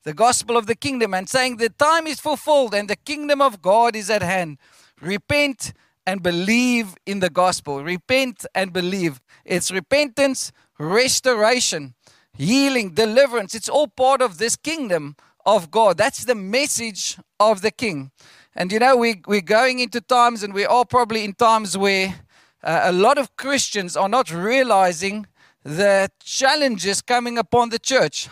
the 0.05 0.15
gospel 0.15 0.59
of 0.59 0.67
the 0.67 0.77
kingdom, 0.77 1.15
and 1.15 1.29
saying, 1.29 1.57
The 1.57 1.71
time 1.71 2.07
is 2.07 2.21
fulfilled 2.21 2.75
and 2.75 2.89
the 2.89 2.97
kingdom 2.97 3.41
of 3.41 3.63
God 3.63 3.97
is 3.97 4.11
at 4.11 4.23
hand. 4.23 4.59
Repent 5.01 5.73
and 6.07 6.23
believe 6.23 6.95
in 7.07 7.21
the 7.21 7.31
gospel. 7.31 7.85
Repent 7.85 8.47
and 8.55 8.73
believe. 8.73 9.21
It's 9.45 9.71
repentance, 9.71 10.53
restoration, 10.79 11.95
healing, 12.33 12.91
deliverance. 12.95 13.55
It's 13.55 13.69
all 13.69 13.89
part 13.89 14.23
of 14.23 14.39
this 14.39 14.57
kingdom 14.57 15.17
of 15.45 15.71
God. 15.71 15.97
That's 15.99 16.25
the 16.25 16.35
message 16.35 17.19
of 17.39 17.63
the 17.63 17.71
king. 17.71 18.11
And 18.55 18.73
you 18.73 18.79
know, 18.79 18.97
we, 18.97 19.23
we're 19.27 19.41
going 19.41 19.79
into 19.79 20.01
times, 20.01 20.43
and 20.43 20.53
we 20.53 20.67
are 20.67 20.85
probably 20.85 21.25
in 21.25 21.35
times 21.35 21.77
where 21.77 22.15
uh, 22.63 22.81
a 22.85 22.93
lot 22.93 23.19
of 23.19 23.37
Christians 23.37 23.97
are 23.97 24.09
not 24.09 24.33
realizing 24.33 25.27
the 25.63 26.11
challenges 26.23 27.03
coming 27.03 27.39
upon 27.39 27.69
the 27.69 27.79
church. 27.79 28.29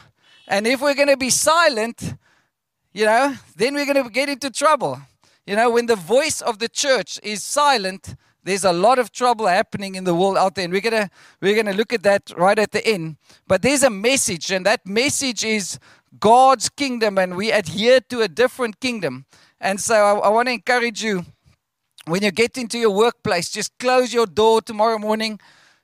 And 0.48 0.66
if 0.66 0.80
we're 0.80 0.94
going 0.94 1.08
to 1.08 1.16
be 1.16 1.30
silent, 1.30 2.14
you 2.92 3.04
know, 3.04 3.34
then 3.56 3.74
we're 3.74 3.84
going 3.84 4.02
to 4.02 4.10
get 4.10 4.28
into 4.28 4.50
trouble. 4.50 5.00
You 5.46 5.54
know, 5.56 5.70
when 5.70 5.86
the 5.86 5.96
voice 5.96 6.40
of 6.40 6.58
the 6.58 6.68
church 6.68 7.20
is 7.22 7.44
silent, 7.44 8.16
there's 8.42 8.64
a 8.64 8.72
lot 8.72 8.98
of 8.98 9.12
trouble 9.12 9.46
happening 9.46 9.94
in 9.94 10.04
the 10.04 10.14
world 10.14 10.36
out 10.36 10.54
there. 10.54 10.64
And 10.64 10.72
we're 10.72 10.80
gonna 10.80 11.08
we're 11.40 11.56
gonna 11.56 11.76
look 11.76 11.92
at 11.92 12.02
that 12.02 12.32
right 12.36 12.58
at 12.58 12.72
the 12.72 12.86
end. 12.86 13.16
But 13.46 13.62
there's 13.62 13.82
a 13.82 13.90
message, 13.90 14.50
and 14.50 14.66
that 14.66 14.86
message 14.86 15.44
is 15.44 15.78
God's 16.18 16.68
kingdom, 16.68 17.18
and 17.18 17.36
we 17.36 17.52
adhere 17.52 18.00
to 18.08 18.22
a 18.22 18.28
different 18.28 18.80
kingdom. 18.80 19.26
And 19.60 19.80
so 19.80 19.94
I, 19.94 20.26
I 20.26 20.28
want 20.28 20.48
to 20.48 20.52
encourage 20.52 21.02
you 21.02 21.24
when 22.06 22.22
you 22.22 22.30
get 22.30 22.56
into 22.56 22.78
your 22.78 22.90
workplace, 22.90 23.50
just 23.50 23.76
close 23.78 24.12
your 24.12 24.26
door 24.26 24.62
tomorrow 24.62 24.98
morning, 24.98 25.40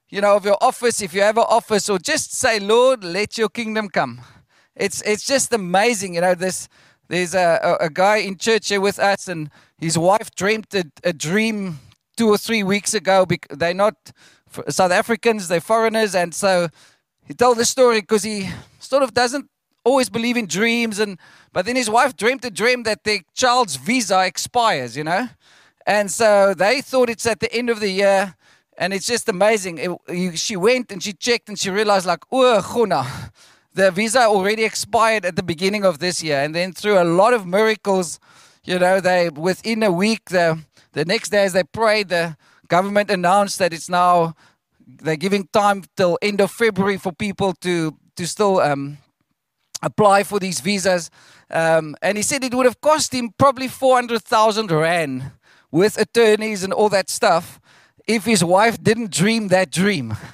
you 0.09 0.21
know, 0.21 0.37
of 0.37 0.45
your 0.45 0.59
office, 0.61 1.03
if 1.03 1.15
you 1.15 1.21
have 1.23 1.37
an 1.37 1.47
office, 1.49 1.89
or 1.89 1.99
just 1.99 2.33
say, 2.33 2.61
Lord, 2.61 3.03
let 3.03 3.39
your 3.39 3.49
kingdom 3.49 3.89
come. 3.89 4.21
It's 4.75 5.03
it's 5.03 5.25
just 5.25 5.53
amazing, 5.53 6.15
you 6.15 6.21
know, 6.21 6.35
this 6.35 6.69
there's 7.13 7.35
a, 7.35 7.61
a, 7.63 7.85
a 7.85 7.91
guy 7.91 8.17
in 8.17 8.39
church 8.39 8.69
here 8.69 8.81
with 8.81 8.99
us, 8.99 9.29
and 9.29 9.51
his 9.79 9.99
wife 9.99 10.35
dreamed 10.35 10.75
a, 10.75 10.85
a 11.05 11.13
dream 11.13 11.79
two 12.17 12.29
or 12.29 12.39
three 12.39 12.63
weeks 12.63 12.95
ago. 12.95 13.27
They're 13.51 13.75
not 13.75 13.97
South 14.71 14.91
Africans, 14.91 15.49
they're 15.49 15.61
foreigners, 15.61 16.15
and 16.15 16.35
so 16.35 16.69
he 17.27 17.35
told 17.35 17.59
the 17.59 17.67
story 17.67 18.01
because 18.01 18.23
he 18.23 18.49
sort 18.79 19.03
of 19.03 19.13
doesn't 19.13 19.51
always 19.85 20.09
believe 20.09 20.39
in 20.39 20.47
dreams 20.47 20.99
and 20.99 21.19
but 21.53 21.67
then 21.67 21.77
his 21.77 21.91
wife 21.91 22.17
dreamed 22.17 22.45
a 22.47 22.51
dream 22.51 22.85
that 22.85 23.05
their 23.05 23.19
child's 23.35 23.77
visa 23.77 24.25
expires, 24.25 24.97
you 24.97 25.05
know? 25.05 25.29
And 25.87 26.11
so 26.11 26.55
they 26.55 26.81
thought 26.81 27.11
it's 27.11 27.27
at 27.27 27.41
the 27.41 27.53
end 27.53 27.69
of 27.69 27.81
the 27.81 27.91
year. 27.91 28.37
And 28.79 28.95
it's 28.95 29.07
just 29.07 29.29
amazing. 29.29 29.79
It, 29.79 30.39
she 30.39 30.57
went 30.57 30.91
and 30.91 31.03
she 31.03 31.13
checked 31.13 31.51
and 31.51 31.59
she 31.59 31.69
realized, 31.69 32.07
like, 32.07 32.25
oh, 32.33 32.63
Guna, 32.73 33.05
the 33.75 33.91
visa 33.91 34.21
already 34.21 34.65
expired 34.65 35.25
at 35.25 35.37
the 35.37 35.43
beginning 35.43 35.85
of 35.85 35.99
this 35.99 36.23
year. 36.23 36.43
And 36.43 36.55
then 36.55 36.73
through 36.73 36.99
a 36.99 37.05
lot 37.05 37.33
of 37.33 37.47
miracles, 37.47 38.21
you 38.65 38.79
know, 38.79 39.01
they 39.01 39.29
within 39.31 39.83
a 39.83 39.91
week, 39.91 40.31
the, 40.31 40.61
the 40.93 41.05
next 41.05 41.31
day 41.31 41.45
as 41.45 41.53
they 41.53 41.65
prayed, 41.65 42.09
the 42.09 42.37
government 42.69 43.11
announced 43.11 43.59
that 43.59 43.73
it's 43.73 43.89
now 43.89 44.35
they're 44.87 45.17
giving 45.17 45.49
time 45.53 45.85
till 45.97 46.19
end 46.23 46.41
of 46.41 46.51
February 46.51 46.99
for 46.99 47.13
people 47.13 47.55
to 47.61 47.97
to 48.17 48.27
still 48.27 48.61
um, 48.61 48.99
apply 49.83 50.23
for 50.23 50.39
these 50.39 50.61
visas. 50.61 51.11
Um, 51.51 51.97
and 52.03 52.17
he 52.17 52.23
said 52.23 52.45
it 52.45 52.55
would 52.55 52.67
have 52.67 52.81
cost 52.81 53.13
him 53.13 53.31
probably 53.39 53.69
400,000 53.69 54.71
Rand 54.71 55.33
with 55.71 55.99
attorneys 55.99 56.63
and 56.63 56.73
all 56.73 56.89
that 56.91 57.11
stuff 57.11 57.61
if 58.07 58.25
his 58.25 58.45
wife 58.45 58.83
didn't 58.83 59.11
dream 59.11 59.49
that 59.49 59.71
dream. 59.71 60.17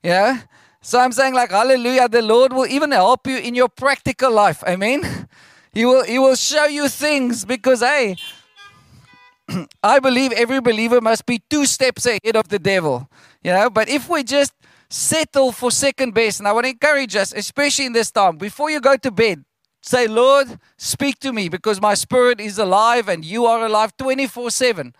Yeah? 0.00 0.42
So 0.88 0.98
I'm 0.98 1.12
saying, 1.12 1.34
like, 1.34 1.50
hallelujah, 1.50 2.08
the 2.08 2.22
Lord 2.22 2.54
will 2.54 2.66
even 2.66 2.92
help 2.92 3.26
you 3.26 3.36
in 3.36 3.54
your 3.54 3.68
practical 3.68 4.32
life. 4.32 4.64
Amen. 4.66 5.02
He 5.74 5.84
will, 5.84 6.02
he 6.02 6.18
will 6.18 6.34
show 6.34 6.64
you 6.64 6.88
things 6.88 7.44
because, 7.44 7.80
hey, 7.80 8.16
I 9.82 10.00
believe 10.00 10.32
every 10.32 10.60
believer 10.60 11.00
must 11.02 11.26
be 11.26 11.42
two 11.50 11.66
steps 11.66 12.06
ahead 12.06 12.34
of 12.34 12.48
the 12.48 12.58
devil. 12.58 13.06
You 13.44 13.52
know, 13.52 13.68
but 13.68 13.88
if 13.90 14.08
we 14.08 14.24
just 14.24 14.54
settle 14.88 15.52
for 15.52 15.70
second 15.70 16.14
best. 16.14 16.40
And 16.40 16.48
I 16.48 16.52
want 16.52 16.64
to 16.64 16.70
encourage 16.70 17.14
us, 17.16 17.34
especially 17.34 17.84
in 17.84 17.92
this 17.92 18.10
time, 18.10 18.38
before 18.38 18.70
you 18.70 18.80
go 18.80 18.96
to 18.96 19.10
bed, 19.10 19.44
say, 19.82 20.06
Lord, 20.08 20.58
speak 20.78 21.18
to 21.20 21.32
me 21.34 21.50
because 21.50 21.82
my 21.82 21.92
spirit 21.92 22.40
is 22.40 22.58
alive 22.58 23.08
and 23.08 23.24
you 23.26 23.44
are 23.44 23.66
alive 23.66 23.94
24 23.98 24.50
7. 24.50 24.94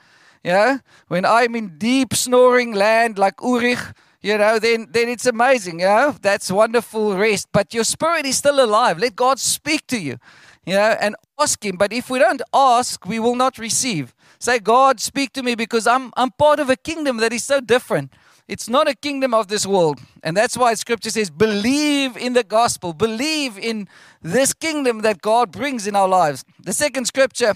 Yeah? 0.45 0.79
When 1.09 1.25
I'm 1.25 1.57
in 1.57 1.79
deep 1.79 2.15
snoring 2.15 2.75
land 2.75 3.19
like 3.19 3.39
Urich, 3.39 3.95
you 4.21 4.37
know, 4.37 4.59
then, 4.59 4.89
then 4.91 5.09
it's 5.09 5.27
amazing, 5.27 5.81
you 5.81 5.87
know, 5.87 6.15
that's 6.21 6.51
wonderful 6.51 7.17
rest. 7.17 7.49
But 7.53 7.73
your 7.73 7.85
spirit 7.85 8.27
is 8.27 8.39
still 8.39 8.63
alive. 8.63 8.99
Let 8.99 9.15
God 9.15 9.39
speak 9.39 9.87
to 9.89 9.99
you, 9.99 10.19
you 10.67 10.75
know, 10.75 10.97
and 11.01 11.15
ask 11.39 11.65
Him. 11.65 11.77
But 11.77 11.93
if 11.93 12.11
we 12.11 12.19
don't 12.19 12.43
ask, 12.53 13.07
we 13.07 13.21
will 13.21 13.37
not 13.37 13.59
receive. 13.59 14.15
Say, 14.41 14.59
God, 14.59 15.01
speak 15.01 15.33
to 15.35 15.43
me 15.43 15.55
because 15.55 15.87
I'm, 15.87 16.13
I'm 16.17 16.31
part 16.33 16.59
of 16.59 16.69
a 16.69 16.77
kingdom 16.77 17.19
that 17.19 17.33
is 17.33 17.45
so 17.45 17.61
different. 17.61 18.13
It's 18.49 18.69
not 18.69 18.89
a 18.89 18.95
kingdom 18.95 19.35
of 19.35 19.49
this 19.49 19.67
world. 19.67 20.01
And 20.23 20.37
that's 20.37 20.57
why 20.57 20.75
scripture 20.75 21.11
says, 21.11 21.29
believe 21.31 22.17
in 22.17 22.33
the 22.33 22.43
gospel, 22.43 22.95
believe 22.95 23.59
in 23.59 23.89
this 24.23 24.55
kingdom 24.55 25.03
that 25.03 25.21
God 25.21 25.53
brings 25.53 25.87
in 25.87 25.95
our 25.95 26.09
lives. 26.09 26.45
The 26.61 26.73
second 26.73 27.05
scripture 27.05 27.55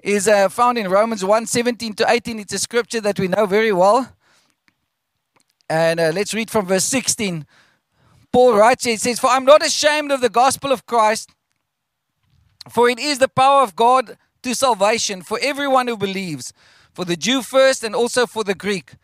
is 0.00 0.28
uh, 0.28 0.48
found 0.48 0.76
in 0.76 0.90
Romans 0.90 1.24
1 1.24 1.46
17 1.46 1.94
to 1.94 2.10
18. 2.10 2.40
It's 2.40 2.52
a 2.52 2.58
scripture 2.58 3.00
that 3.00 3.18
we 3.18 3.28
know 3.28 3.46
very 3.46 3.72
well. 3.72 4.14
And 5.68 5.98
uh, 5.98 6.12
let's 6.14 6.34
read 6.34 6.50
from 6.50 6.66
verse 6.66 6.84
16. 6.84 7.46
Paul 8.32 8.54
writes, 8.54 8.86
it 8.86 9.00
says, 9.00 9.18
For 9.18 9.30
I'm 9.30 9.44
not 9.44 9.64
ashamed 9.64 10.12
of 10.12 10.20
the 10.20 10.28
gospel 10.28 10.72
of 10.72 10.86
Christ, 10.86 11.30
for 12.68 12.88
it 12.88 12.98
is 12.98 13.18
the 13.18 13.28
power 13.28 13.62
of 13.62 13.76
God 13.76 14.16
to 14.42 14.54
salvation 14.54 15.22
for 15.22 15.38
everyone 15.40 15.88
who 15.88 15.96
believes, 15.96 16.52
for 16.92 17.04
the 17.04 17.16
Jew 17.16 17.42
first 17.42 17.84
and 17.84 17.94
also 17.94 18.26
for 18.26 18.44
the 18.44 18.54
Greek. 18.54 18.94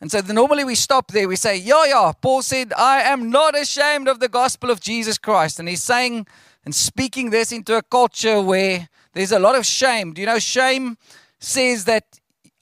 And 0.00 0.10
so 0.10 0.20
normally 0.20 0.64
we 0.64 0.74
stop 0.74 1.10
there. 1.10 1.28
We 1.28 1.36
say, 1.36 1.56
Yeah, 1.56 1.84
yeah. 1.86 2.12
Paul 2.20 2.42
said, 2.42 2.72
I 2.76 3.02
am 3.02 3.30
not 3.30 3.58
ashamed 3.58 4.08
of 4.08 4.20
the 4.20 4.28
gospel 4.28 4.70
of 4.70 4.80
Jesus 4.80 5.18
Christ. 5.18 5.58
And 5.58 5.68
he's 5.68 5.82
saying 5.82 6.26
and 6.64 6.74
speaking 6.74 7.30
this 7.30 7.50
into 7.50 7.76
a 7.76 7.82
culture 7.82 8.42
where 8.42 8.88
there's 9.14 9.32
a 9.32 9.38
lot 9.38 9.54
of 9.56 9.64
shame. 9.64 10.12
Do 10.12 10.20
you 10.20 10.26
know, 10.26 10.38
shame 10.38 10.98
says 11.40 11.84
that 11.86 12.04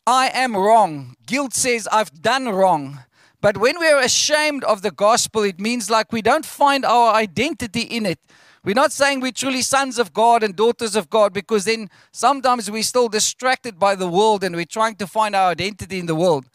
I 0.06 0.30
am 0.32 0.56
wrong, 0.56 1.16
guilt 1.26 1.52
says 1.52 1.88
I've 1.90 2.22
done 2.22 2.48
wrong. 2.48 3.00
But 3.40 3.58
when 3.58 3.78
we're 3.78 4.00
ashamed 4.00 4.62
of 4.62 4.82
the 4.82 4.92
gospel, 4.92 5.42
it 5.42 5.58
means 5.58 5.90
like 5.90 6.12
we 6.12 6.22
don't 6.22 6.46
find 6.46 6.84
our 6.84 7.12
identity 7.12 7.82
in 7.82 8.06
it. 8.06 8.20
We're 8.64 8.75
not 8.75 8.92
saying 8.92 9.20
we're 9.20 9.32
truly 9.32 9.62
sons 9.62 9.98
of 9.98 10.12
God 10.12 10.42
and 10.42 10.54
daughters 10.54 10.94
of 10.96 11.10
God 11.10 11.32
because 11.32 11.64
then 11.64 11.90
sometimes 12.12 12.70
we're 12.70 12.82
still 12.84 13.08
distracted 13.08 13.78
by 13.78 13.96
the 13.96 14.08
world 14.08 14.44
and 14.44 14.54
we're 14.54 14.64
trying 14.64 14.94
to 14.96 15.06
find 15.06 15.34
our 15.34 15.50
identity 15.50 15.98
in 15.98 16.06
the 16.06 16.14
world. 16.14 16.46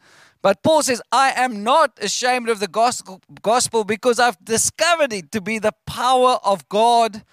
But 0.42 0.64
Paul 0.64 0.82
says, 0.82 1.02
I 1.12 1.32
am 1.32 1.64
not 1.64 2.00
ashamed 2.02 2.50
of 2.50 2.60
the 2.60 2.68
gospel 2.68 3.84
because 3.84 4.20
I've 4.20 4.44
discovered 4.44 5.14
it 5.14 5.32
to 5.34 5.42
be 5.42 5.60
the 5.60 5.74
power 5.86 6.40
of 6.44 6.68
God 6.68 7.24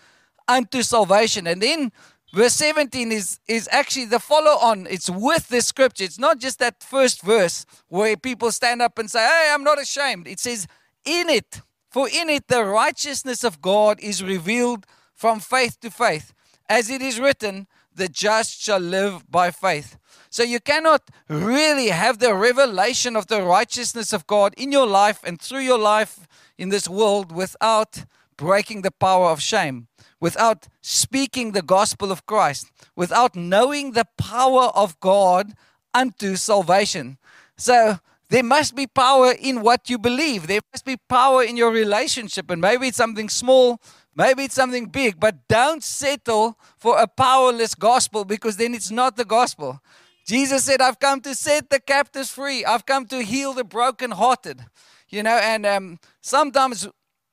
unto 0.46 0.82
salvation. 0.82 1.46
And 1.46 1.62
then 1.62 1.90
verse 2.38 2.54
17 2.54 3.10
is, 3.10 3.40
is 3.48 3.68
actually 3.72 4.04
the 4.04 4.20
follow 4.20 4.52
on. 4.52 4.86
It's 4.88 5.10
with 5.10 5.48
the 5.48 5.60
scripture. 5.60 6.04
It's 6.04 6.20
not 6.20 6.38
just 6.38 6.60
that 6.60 6.82
first 6.82 7.22
verse 7.22 7.66
where 7.88 8.16
people 8.16 8.52
stand 8.52 8.80
up 8.80 8.98
and 8.98 9.10
say, 9.10 9.18
Hey, 9.18 9.50
I'm 9.52 9.64
not 9.64 9.80
ashamed. 9.80 10.28
It 10.28 10.38
says, 10.38 10.68
In 11.04 11.28
it, 11.28 11.62
for 11.90 12.08
in 12.08 12.28
it 12.30 12.46
the 12.46 12.64
righteousness 12.64 13.42
of 13.42 13.60
God 13.60 13.98
is 14.00 14.22
revealed 14.22 14.86
from 15.14 15.40
faith 15.40 15.80
to 15.80 15.90
faith. 15.90 16.32
As 16.68 16.90
it 16.90 17.02
is 17.02 17.18
written, 17.18 17.66
the 17.92 18.08
just 18.08 18.60
shall 18.62 18.78
live 18.78 19.28
by 19.28 19.50
faith. 19.50 19.98
So 20.30 20.44
you 20.44 20.60
cannot 20.60 21.10
really 21.28 21.88
have 21.88 22.18
the 22.18 22.34
revelation 22.34 23.16
of 23.16 23.26
the 23.26 23.42
righteousness 23.42 24.12
of 24.12 24.26
God 24.26 24.54
in 24.56 24.70
your 24.70 24.86
life 24.86 25.20
and 25.24 25.40
through 25.40 25.60
your 25.60 25.78
life 25.78 26.28
in 26.56 26.68
this 26.68 26.88
world 26.88 27.32
without 27.32 28.04
breaking 28.36 28.82
the 28.82 28.92
power 28.92 29.30
of 29.30 29.42
shame, 29.42 29.88
without 30.20 30.68
speaking 30.80 31.52
the 31.52 31.62
gospel 31.62 32.10
of 32.10 32.26
Christ, 32.26 32.70
without 32.96 33.36
knowing 33.36 33.92
the 33.92 34.06
power 34.16 34.64
of 34.74 34.98
God 35.00 35.54
unto 35.94 36.36
salvation. 36.36 37.18
So 37.56 37.98
there 38.30 38.42
must 38.42 38.74
be 38.74 38.86
power 38.86 39.32
in 39.32 39.62
what 39.62 39.88
you 39.88 39.98
believe. 39.98 40.46
There 40.46 40.60
must 40.72 40.84
be 40.84 40.96
power 41.08 41.42
in 41.42 41.56
your 41.56 41.70
relationship. 41.70 42.50
And 42.50 42.60
maybe 42.60 42.88
it's 42.88 42.96
something 42.96 43.28
small, 43.28 43.80
maybe 44.14 44.44
it's 44.44 44.54
something 44.54 44.86
big, 44.86 45.18
but 45.18 45.48
don't 45.48 45.82
settle 45.82 46.58
for 46.76 46.98
a 46.98 47.06
powerless 47.06 47.74
gospel 47.74 48.24
because 48.24 48.56
then 48.56 48.74
it's 48.74 48.90
not 48.90 49.16
the 49.16 49.24
gospel. 49.24 49.80
Jesus 50.26 50.64
said, 50.64 50.82
I've 50.82 50.98
come 50.98 51.22
to 51.22 51.34
set 51.34 51.70
the 51.70 51.80
captives 51.80 52.30
free. 52.30 52.62
I've 52.62 52.84
come 52.84 53.06
to 53.06 53.24
heal 53.24 53.54
the 53.54 53.64
brokenhearted. 53.64 54.60
You 55.08 55.22
know, 55.22 55.38
and 55.38 55.64
um, 55.64 55.98
sometimes 56.20 56.86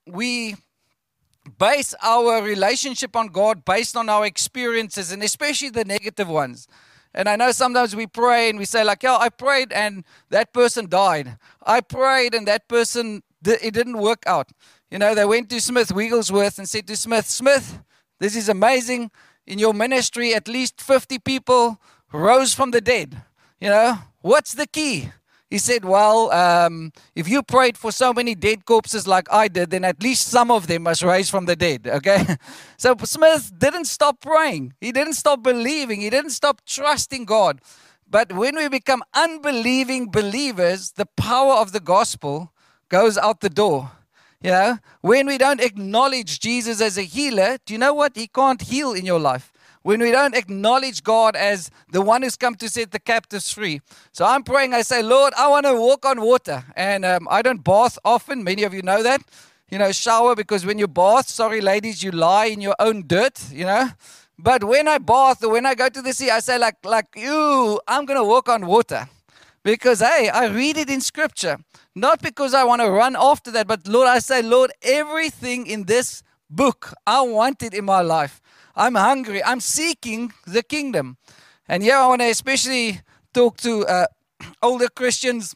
we 0.08 0.56
base 1.58 1.94
our 2.02 2.42
relationship 2.42 3.16
on 3.16 3.28
God 3.28 3.66
based 3.66 3.96
on 3.96 4.10
our 4.10 4.26
experiences 4.26 5.12
and 5.12 5.24
especially 5.24 5.70
the 5.70 5.86
negative 5.86 6.28
ones. 6.28 6.68
And 7.14 7.30
I 7.30 7.38
know 7.38 7.52
sometimes 7.52 7.96
we 7.96 8.08
pray 8.08 8.50
and 8.50 8.60
we 8.60 8.66
say, 8.66 8.84
like, 8.84 9.04
yeah, 9.04 9.18
I 9.18 9.30
prayed 9.30 9.72
and 9.72 10.04
that 10.30 10.52
person 10.52 10.90
died. 10.90 11.38
I 11.64 11.80
prayed 11.82 12.36
and 12.36 12.46
that 12.48 12.68
person, 12.68 13.24
it 13.46 13.74
didn't 13.74 13.98
work 13.98 14.24
out. 14.28 14.50
You 14.92 15.00
know, 15.00 15.16
they 15.16 15.26
went 15.26 15.50
to 15.50 15.62
Smith 15.62 15.92
Wigglesworth 15.92 16.58
and 16.58 16.68
said 16.68 16.88
to 16.88 16.98
Smith, 16.98 17.30
Smith, 17.30 17.80
this 18.20 18.36
is 18.36 18.50
amazing. 18.50 19.12
In 19.48 19.60
your 19.60 19.74
ministry, 19.74 20.34
at 20.34 20.48
least 20.48 20.82
50 20.82 21.20
people 21.20 21.80
rose 22.12 22.54
from 22.54 22.72
the 22.72 22.82
dead. 22.82 23.22
You 23.60 23.70
know, 23.70 24.00
what's 24.22 24.54
the 24.54 24.68
key? 24.68 25.10
He 25.56 25.60
said, 25.60 25.86
Well, 25.86 26.34
um, 26.34 26.92
if 27.16 27.30
you 27.30 27.42
prayed 27.42 27.78
for 27.78 27.90
so 27.90 28.12
many 28.12 28.36
dead 28.36 28.66
corpses 28.66 29.08
like 29.08 29.32
I 29.32 29.48
did, 29.48 29.70
then 29.70 29.86
at 29.86 30.04
least 30.04 30.28
some 30.28 30.52
of 30.52 30.68
them 30.68 30.84
must 30.84 31.02
rise 31.02 31.30
from 31.30 31.46
the 31.46 31.56
dead. 31.56 31.88
Okay? 31.96 32.36
So 32.76 32.94
Smith 33.06 33.54
didn't 33.58 33.86
stop 33.86 34.20
praying. 34.20 34.74
He 34.82 34.92
didn't 34.92 35.14
stop 35.14 35.42
believing. 35.42 36.02
He 36.02 36.10
didn't 36.10 36.32
stop 36.32 36.60
trusting 36.66 37.24
God. 37.24 37.62
But 38.06 38.34
when 38.34 38.58
we 38.58 38.68
become 38.68 39.02
unbelieving 39.14 40.12
believers, 40.12 40.92
the 40.92 41.06
power 41.06 41.54
of 41.54 41.72
the 41.72 41.80
gospel 41.80 42.52
goes 42.90 43.18
out 43.18 43.40
the 43.40 43.50
door. 43.50 43.92
You 44.44 44.52
know, 44.52 44.80
when 45.00 45.26
we 45.26 45.38
don't 45.38 45.62
acknowledge 45.62 46.42
Jesus 46.42 46.82
as 46.82 46.98
a 46.98 47.04
healer, 47.04 47.60
do 47.66 47.74
you 47.74 47.80
know 47.80 47.94
what? 47.94 48.18
He 48.18 48.28
can't 48.28 48.62
heal 48.62 48.92
in 48.92 49.06
your 49.06 49.22
life 49.22 49.54
when 49.86 50.00
we 50.00 50.10
don't 50.10 50.34
acknowledge 50.34 51.04
God 51.04 51.36
as 51.36 51.70
the 51.92 52.02
one 52.02 52.24
who's 52.24 52.36
come 52.36 52.56
to 52.56 52.68
set 52.68 52.90
the 52.90 52.98
captives 52.98 53.54
free. 53.54 53.82
So 54.14 54.26
I'm 54.26 54.42
praying, 54.42 54.74
I 54.74 54.82
say, 54.82 55.04
Lord, 55.04 55.32
I 55.38 55.48
want 55.48 55.68
to 55.68 55.76
walk 55.76 56.08
on 56.08 56.22
water. 56.22 56.64
And 56.76 57.06
um, 57.06 57.28
I 57.30 57.44
don't 57.44 57.64
bath 57.64 58.00
often. 58.04 58.44
Many 58.44 58.64
of 58.64 58.74
you 58.74 58.82
know 58.82 59.04
that. 59.04 59.22
You 59.70 59.78
know, 59.78 59.92
shower 59.92 60.36
because 60.36 60.66
when 60.66 60.80
you 60.80 60.88
bath, 60.88 61.30
sorry, 61.30 61.62
ladies, 61.62 62.02
you 62.02 62.10
lie 62.10 62.48
in 62.48 62.62
your 62.62 62.74
own 62.80 63.04
dirt, 63.06 63.52
you 63.52 63.66
know. 63.66 63.90
But 64.40 64.64
when 64.64 64.88
I 64.88 64.98
bath 64.98 65.44
or 65.44 65.52
when 65.52 65.68
I 65.68 65.76
go 65.76 65.88
to 65.88 66.02
the 66.02 66.14
sea, 66.14 66.32
I 66.32 66.40
say, 66.40 66.58
like, 66.58 66.84
like 66.84 67.06
you, 67.16 67.80
I'm 67.88 68.06
going 68.06 68.18
to 68.20 68.26
walk 68.26 68.50
on 68.50 68.66
water. 68.66 69.08
Because, 69.62 70.00
hey, 70.00 70.30
I 70.34 70.48
read 70.48 70.78
it 70.78 70.90
in 70.90 71.00
scripture. 71.00 71.60
Not 71.94 72.24
because 72.24 72.56
I 72.56 72.64
want 72.64 72.82
to 72.82 72.90
run 72.90 73.16
after 73.16 73.52
that, 73.52 73.68
but 73.68 73.88
Lord, 73.88 74.08
I 74.08 74.18
say, 74.18 74.42
Lord, 74.42 74.72
everything 74.82 75.68
in 75.68 75.84
this 75.84 76.24
book, 76.50 76.92
I 77.06 77.22
want 77.22 77.62
it 77.62 77.76
in 77.76 77.86
my 77.86 78.02
life. 78.02 78.42
I'm 78.76 78.96
hungry. 78.96 79.44
I'm 79.44 79.62
seeking 79.62 80.34
the 80.46 80.62
kingdom. 80.62 81.18
And 81.68 81.84
yeah, 81.84 82.02
I 82.02 82.08
want 82.08 82.22
to 82.22 82.30
especially 82.30 83.02
talk 83.34 83.58
to 83.58 83.86
uh, 83.86 84.08
older 84.62 84.90
Christians. 84.90 85.56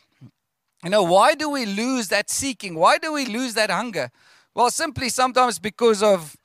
You 0.83 0.89
know, 0.89 1.03
why 1.03 1.35
do 1.35 1.49
we 1.49 1.65
lose 1.65 2.07
that 2.07 2.29
seeking? 2.29 2.75
Why 2.75 2.97
do 2.97 3.11
we 3.11 3.25
lose 3.25 3.53
that 3.55 3.69
hunger? 3.69 4.09
Well, 4.55 4.69
simply 4.69 5.09
sometimes 5.09 5.59
because 5.59 6.01
of 6.01 6.37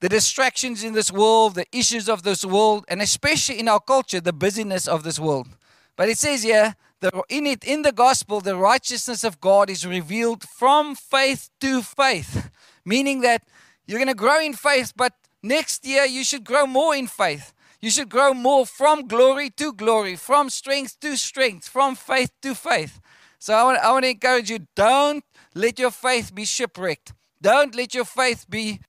the 0.00 0.08
distractions 0.08 0.84
in 0.84 0.92
this 0.92 1.10
world, 1.10 1.56
the 1.56 1.66
issues 1.72 2.08
of 2.08 2.22
this 2.22 2.44
world, 2.44 2.84
and 2.88 3.02
especially 3.02 3.58
in 3.58 3.68
our 3.68 3.80
culture, 3.80 4.20
the 4.20 4.32
busyness 4.32 4.86
of 4.86 5.02
this 5.02 5.18
world. 5.18 5.48
But 5.96 6.08
it 6.08 6.18
says 6.18 6.44
here, 6.44 6.76
the, 7.00 7.22
in 7.28 7.46
it, 7.46 7.64
in 7.64 7.82
the 7.82 7.92
gospel, 7.92 8.40
the 8.40 8.56
righteousness 8.56 9.24
of 9.24 9.40
God 9.40 9.70
is 9.70 9.84
revealed 9.84 10.44
from 10.44 10.94
faith 10.94 11.50
to 11.60 11.82
faith, 11.82 12.50
meaning 12.84 13.20
that 13.22 13.42
you're 13.86 13.98
going 13.98 14.08
to 14.08 14.14
grow 14.14 14.40
in 14.40 14.52
faith, 14.52 14.92
but 14.96 15.12
Next 15.42 15.86
year, 15.86 16.04
you 16.04 16.24
should 16.24 16.44
grow 16.44 16.66
more 16.66 16.94
in 16.94 17.06
faith. 17.06 17.52
You 17.80 17.90
should 17.90 18.08
grow 18.08 18.34
more 18.34 18.66
from 18.66 19.06
glory 19.06 19.50
to 19.50 19.72
glory, 19.72 20.16
from 20.16 20.50
strength 20.50 20.98
to 21.00 21.16
strength, 21.16 21.68
from 21.68 21.94
faith 21.94 22.32
to 22.42 22.54
faith. 22.54 23.00
So 23.38 23.54
I 23.54 23.62
want, 23.62 23.78
I 23.78 23.92
want 23.92 24.04
to 24.04 24.10
encourage 24.10 24.50
you 24.50 24.66
don't 24.74 25.24
let 25.54 25.78
your 25.78 25.92
faith 25.92 26.34
be 26.34 26.44
shipwrecked. 26.44 27.12
Don't 27.40 27.74
let 27.76 27.94
your 27.94 28.04
faith 28.04 28.46
be 28.50 28.80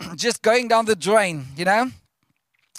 just 0.14 0.42
going 0.42 0.68
down 0.68 0.84
the 0.84 0.96
drain, 0.96 1.46
you 1.56 1.64
know? 1.64 1.90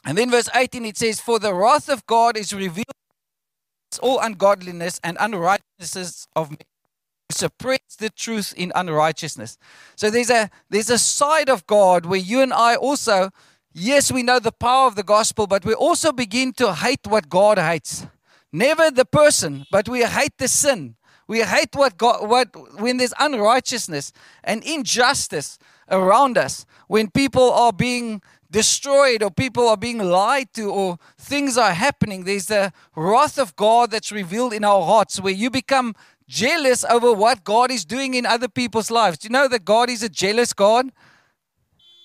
And 0.05 0.17
then 0.17 0.29
verse 0.29 0.49
18 0.53 0.85
it 0.85 0.97
says, 0.97 1.19
For 1.19 1.39
the 1.39 1.53
wrath 1.53 1.89
of 1.89 2.05
God 2.05 2.37
is 2.37 2.53
revealed 2.53 2.85
all 4.03 4.19
ungodliness 4.19 4.99
and 5.03 5.17
unrighteousness 5.19 6.27
of 6.35 6.51
men 6.51 6.68
suppress 7.31 7.79
the 7.97 8.09
truth 8.09 8.53
in 8.57 8.71
unrighteousness. 8.75 9.57
So 9.95 10.09
there's 10.09 10.29
a 10.29 10.49
there's 10.69 10.89
a 10.89 10.97
side 10.97 11.49
of 11.49 11.65
God 11.67 12.05
where 12.05 12.19
you 12.19 12.41
and 12.41 12.53
I 12.53 12.75
also, 12.75 13.31
yes, 13.73 14.11
we 14.11 14.23
know 14.23 14.39
the 14.39 14.51
power 14.51 14.87
of 14.87 14.95
the 14.95 15.03
gospel, 15.03 15.47
but 15.47 15.65
we 15.65 15.73
also 15.73 16.11
begin 16.11 16.53
to 16.53 16.73
hate 16.73 17.07
what 17.07 17.29
God 17.29 17.57
hates. 17.57 18.07
Never 18.51 18.89
the 18.89 19.05
person, 19.05 19.65
but 19.71 19.87
we 19.87 20.03
hate 20.03 20.37
the 20.37 20.47
sin. 20.47 20.95
We 21.27 21.43
hate 21.43 21.75
what 21.75 21.97
God 21.97 22.27
what 22.27 22.79
when 22.79 22.97
there's 22.97 23.13
unrighteousness 23.19 24.11
and 24.43 24.63
injustice 24.63 25.59
around 25.89 26.37
us, 26.37 26.65
when 26.87 27.09
people 27.09 27.51
are 27.51 27.73
being 27.73 28.21
destroyed 28.51 29.21
or 29.21 29.31
people 29.31 29.67
are 29.67 29.77
being 29.77 29.99
lied 29.99 30.53
to 30.53 30.69
or 30.71 30.97
things 31.17 31.57
are 31.57 31.73
happening, 31.73 32.23
there's 32.23 32.47
the 32.47 32.73
wrath 32.95 33.37
of 33.37 33.55
God 33.55 33.91
that's 33.91 34.11
revealed 34.11 34.53
in 34.53 34.63
our 34.63 34.83
hearts 34.83 35.19
where 35.19 35.33
you 35.33 35.49
become 35.49 35.95
jealous 36.27 36.83
over 36.85 37.11
what 37.13 37.43
God 37.43 37.71
is 37.71 37.85
doing 37.85 38.13
in 38.13 38.25
other 38.25 38.47
people's 38.47 38.91
lives. 38.91 39.17
Do 39.17 39.27
you 39.27 39.31
know 39.31 39.47
that 39.47 39.65
God 39.65 39.89
is 39.89 40.03
a 40.03 40.09
jealous 40.09 40.53
God? 40.53 40.91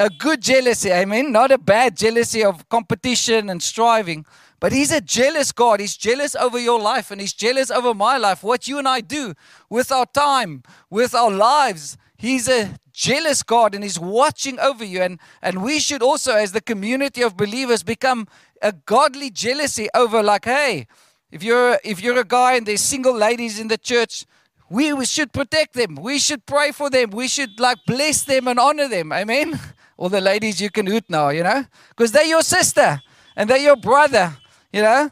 A 0.00 0.10
good 0.10 0.42
jealousy, 0.42 0.92
I 0.92 1.04
mean, 1.04 1.30
Not 1.30 1.52
a 1.52 1.58
bad 1.58 1.96
jealousy 1.96 2.42
of 2.42 2.68
competition 2.68 3.48
and 3.48 3.62
striving, 3.62 4.26
but 4.58 4.72
He's 4.72 4.90
a 4.90 5.00
jealous 5.00 5.52
God. 5.52 5.78
He's 5.78 5.96
jealous 5.96 6.34
over 6.34 6.58
your 6.58 6.80
life 6.80 7.10
and 7.10 7.20
He's 7.20 7.32
jealous 7.32 7.70
over 7.70 7.94
my 7.94 8.16
life, 8.16 8.42
what 8.42 8.66
you 8.66 8.78
and 8.78 8.88
I 8.88 9.00
do 9.02 9.34
with 9.70 9.92
our 9.92 10.06
time, 10.06 10.62
with 10.90 11.14
our 11.14 11.30
lives. 11.30 11.96
He's 12.16 12.48
a 12.48 12.74
jealous 12.94 13.42
God 13.42 13.74
and 13.74 13.84
He's 13.84 13.98
watching 13.98 14.58
over 14.58 14.84
you. 14.84 15.02
And, 15.02 15.20
and 15.42 15.62
we 15.62 15.78
should 15.80 16.02
also, 16.02 16.34
as 16.34 16.52
the 16.52 16.62
community 16.62 17.20
of 17.20 17.36
believers, 17.36 17.82
become 17.82 18.26
a 18.62 18.72
godly 18.72 19.28
jealousy 19.28 19.88
over, 19.94 20.22
like, 20.22 20.46
hey, 20.46 20.86
if 21.30 21.42
you're 21.42 21.78
if 21.84 22.00
you're 22.00 22.18
a 22.18 22.24
guy 22.24 22.54
and 22.54 22.64
there's 22.64 22.80
single 22.80 23.12
ladies 23.12 23.58
in 23.58 23.68
the 23.68 23.76
church, 23.76 24.24
we, 24.70 24.92
we 24.92 25.04
should 25.04 25.32
protect 25.32 25.74
them. 25.74 25.96
We 25.96 26.18
should 26.18 26.46
pray 26.46 26.70
for 26.70 26.88
them. 26.88 27.10
We 27.10 27.28
should 27.28 27.58
like 27.60 27.78
bless 27.86 28.22
them 28.22 28.48
and 28.48 28.58
honor 28.58 28.88
them. 28.88 29.12
Amen. 29.12 29.58
All 29.96 30.08
the 30.08 30.20
ladies 30.20 30.60
you 30.60 30.70
can 30.70 30.86
hoot 30.86 31.04
now, 31.08 31.28
you 31.28 31.42
know, 31.42 31.64
because 31.90 32.12
they're 32.12 32.24
your 32.24 32.42
sister 32.42 33.00
and 33.36 33.50
they're 33.50 33.58
your 33.58 33.76
brother, 33.76 34.36
you 34.72 34.82
know. 34.82 35.10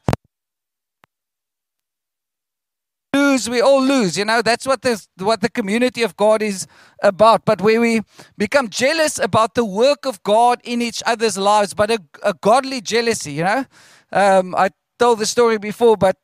Lose, 3.14 3.50
we 3.50 3.60
all 3.60 3.82
lose, 3.82 4.16
you 4.16 4.24
know. 4.24 4.40
That's 4.40 4.66
what 4.66 4.80
the 4.80 5.06
what 5.18 5.42
the 5.42 5.50
community 5.50 6.02
of 6.02 6.16
God 6.16 6.40
is 6.40 6.66
about. 7.02 7.44
But 7.44 7.60
where 7.60 7.78
we 7.78 8.00
become 8.38 8.70
jealous 8.70 9.18
about 9.18 9.54
the 9.54 9.66
work 9.66 10.06
of 10.06 10.22
God 10.22 10.60
in 10.64 10.80
each 10.80 11.02
other's 11.04 11.36
lives, 11.36 11.74
but 11.74 11.90
a, 11.90 11.98
a 12.22 12.32
godly 12.32 12.80
jealousy, 12.80 13.32
you 13.32 13.44
know. 13.44 13.66
Um, 14.12 14.54
I 14.54 14.70
told 14.98 15.18
the 15.18 15.26
story 15.26 15.58
before, 15.58 15.98
but 15.98 16.16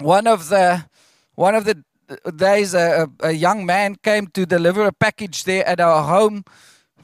one 0.00 0.26
of 0.26 0.48
the 0.48 0.84
one 1.36 1.54
of 1.54 1.66
the 1.66 1.84
days, 2.34 2.74
a, 2.74 3.08
a 3.20 3.32
young 3.32 3.64
man 3.64 3.94
came 4.02 4.26
to 4.28 4.44
deliver 4.44 4.84
a 4.86 4.92
package 4.92 5.44
there 5.44 5.64
at 5.66 5.78
our 5.78 6.02
home 6.02 6.44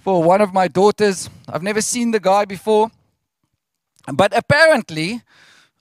for 0.00 0.22
one 0.24 0.40
of 0.40 0.52
my 0.52 0.66
daughters. 0.68 1.30
I've 1.48 1.62
never 1.62 1.80
seen 1.80 2.10
the 2.10 2.20
guy 2.20 2.44
before, 2.44 2.90
but 4.12 4.36
apparently, 4.36 5.22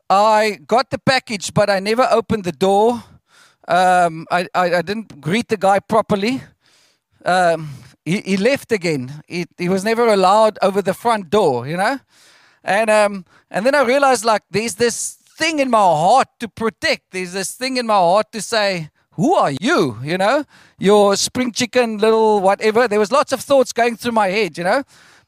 I 0.09 0.59
got 0.65 0.89
the 0.89 0.97
package, 0.97 1.53
but 1.53 1.69
I 1.69 1.79
never 1.79 2.07
opened 2.09 2.45
the 2.45 2.51
door. 2.51 3.03
Um, 3.67 4.25
I, 4.31 4.47
I, 4.55 4.75
I, 4.75 4.81
didn't 4.81 5.19
greet 5.19 5.49
the 5.49 5.57
guy 5.57 5.79
properly. 5.79 6.41
Um, 7.25 7.69
he, 8.05 8.21
he, 8.21 8.37
left 8.37 8.71
again. 8.71 9.21
He, 9.27 9.45
he 9.57 9.67
was 9.67 9.83
never 9.83 10.07
allowed 10.07 10.57
over 10.61 10.81
the 10.81 10.93
front 10.93 11.29
door, 11.29 11.67
you 11.67 11.75
know. 11.75 11.99
And 12.63 12.89
um, 12.89 13.25
and 13.51 13.65
then 13.65 13.75
I 13.75 13.83
realized 13.83 14.23
like 14.23 14.43
there's 14.49 14.75
this 14.75 15.15
thing 15.37 15.59
in 15.59 15.69
my 15.69 15.79
heart 15.79 16.29
to 16.39 16.47
protect. 16.47 17.11
There's 17.11 17.33
this 17.33 17.51
thing 17.51 17.75
in 17.75 17.85
my 17.85 17.95
heart 17.95 18.31
to 18.31 18.41
say, 18.41 18.89
who 19.11 19.35
are 19.35 19.51
you? 19.51 19.97
You 20.01 20.17
know, 20.17 20.45
your 20.79 21.17
spring 21.17 21.51
chicken 21.51 21.97
little 21.97 22.39
whatever. 22.39 22.87
There 22.87 22.99
was 22.99 23.11
lots 23.11 23.33
of 23.33 23.41
thoughts 23.41 23.73
going 23.73 23.97
through 23.97 24.13
my 24.13 24.29
head, 24.29 24.57
you 24.57 24.63
know. 24.63 24.83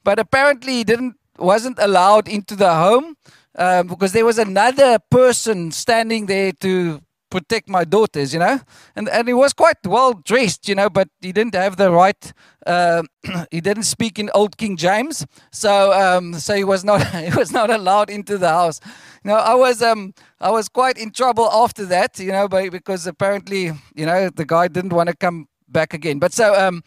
But 0.06 0.18
apparently 0.18 0.74
he 0.74 0.84
didn't 0.86 1.16
wasn't 1.38 1.80
allowed 1.80 2.28
into 2.28 2.56
the 2.56 2.74
home 2.74 3.16
um, 3.60 3.88
because 3.88 4.14
there 4.14 4.26
was 4.26 4.40
another 4.40 4.98
person 5.12 5.72
standing 5.72 6.26
there 6.26 6.52
to 6.54 7.02
protect 7.30 7.70
my 7.70 7.84
daughters, 7.84 8.34
you 8.34 8.40
know. 8.40 8.60
And 8.96 9.08
and 9.10 9.28
he 9.28 9.34
was 9.34 9.54
quite 9.54 9.78
well 9.86 10.14
dressed, 10.14 10.68
you 10.68 10.76
know, 10.76 10.90
but 10.90 11.10
he 11.22 11.32
didn't 11.32 11.56
have 11.56 11.78
the 11.78 11.92
right. 11.92 12.34
Uh, 12.66 13.04
he 13.52 13.62
didn't 13.62 13.84
speak 13.84 14.20
in 14.20 14.30
Old 14.34 14.58
King 14.58 14.78
James, 14.78 15.26
so 15.52 15.94
um, 15.94 16.34
so 16.40 16.56
he 16.56 16.64
was 16.64 16.84
not 16.84 17.06
he 17.28 17.36
was 17.36 17.52
not 17.52 17.70
allowed 17.70 18.10
into 18.10 18.38
the 18.38 18.50
house. 18.50 18.80
You 19.24 19.32
know, 19.32 19.38
I 19.38 19.54
was 19.54 19.82
um 19.82 20.14
I 20.40 20.52
was 20.52 20.70
quite 20.70 20.98
in 20.98 21.12
trouble 21.12 21.50
after 21.52 21.86
that, 21.86 22.20
you 22.20 22.32
know, 22.32 22.48
but 22.48 22.72
because 22.72 23.06
apparently 23.08 23.72
you 23.96 24.06
know 24.06 24.30
the 24.30 24.46
guy 24.46 24.68
didn't 24.68 24.94
want 24.94 25.10
to 25.10 25.16
come 25.16 25.48
back 25.68 25.94
again. 25.94 26.20
But 26.20 26.34
so 26.34 26.56
um, 26.56 26.84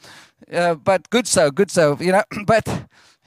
uh, 0.53 0.75
but 0.75 1.09
good 1.11 1.27
so 1.27 1.51
good 1.51 1.71
so 1.71 1.97
you 2.01 2.13
know, 2.13 2.25
but 2.47 2.67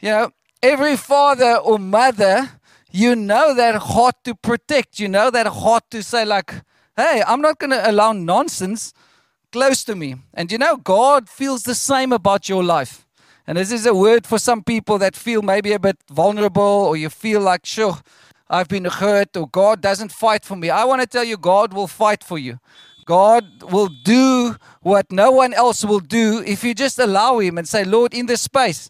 you 0.01 0.09
know 0.09 0.31
every 0.61 0.97
father 0.97 1.55
or 1.55 1.79
mother. 1.79 2.49
You 2.95 3.13
know 3.13 3.53
that 3.53 3.75
heart 3.75 4.15
to 4.23 4.33
protect. 4.33 4.99
You 4.99 5.09
know 5.09 5.29
that 5.29 5.47
heart 5.47 5.83
to 5.91 6.01
say, 6.01 6.23
like, 6.23 6.53
hey, 6.95 7.21
I'm 7.27 7.41
not 7.41 7.59
going 7.59 7.71
to 7.71 7.91
allow 7.91 8.13
nonsense 8.13 8.93
close 9.51 9.83
to 9.83 9.97
me. 9.97 10.15
And 10.33 10.49
you 10.49 10.57
know, 10.57 10.77
God 10.77 11.27
feels 11.27 11.63
the 11.63 11.75
same 11.75 12.13
about 12.13 12.47
your 12.47 12.63
life. 12.63 13.05
And 13.45 13.57
this 13.57 13.69
is 13.69 13.85
a 13.85 13.93
word 13.93 14.25
for 14.25 14.39
some 14.39 14.63
people 14.63 14.97
that 14.99 15.13
feel 15.13 15.41
maybe 15.41 15.73
a 15.73 15.79
bit 15.79 15.97
vulnerable 16.09 16.63
or 16.87 16.95
you 16.95 17.09
feel 17.09 17.41
like, 17.41 17.65
sure, 17.65 17.97
I've 18.49 18.69
been 18.69 18.85
hurt 18.85 19.35
or 19.35 19.49
God 19.49 19.81
doesn't 19.81 20.13
fight 20.13 20.45
for 20.45 20.55
me. 20.55 20.69
I 20.69 20.85
want 20.85 21.01
to 21.01 21.07
tell 21.07 21.25
you, 21.25 21.35
God 21.35 21.73
will 21.73 21.87
fight 21.87 22.23
for 22.23 22.39
you. 22.39 22.59
God 23.05 23.43
will 23.73 23.89
do 24.05 24.55
what 24.79 25.11
no 25.11 25.31
one 25.31 25.53
else 25.53 25.83
will 25.83 25.99
do 25.99 26.41
if 26.47 26.63
you 26.63 26.73
just 26.73 26.97
allow 26.97 27.39
Him 27.39 27.57
and 27.57 27.67
say, 27.67 27.83
Lord, 27.83 28.13
in 28.13 28.27
this 28.27 28.43
space, 28.43 28.89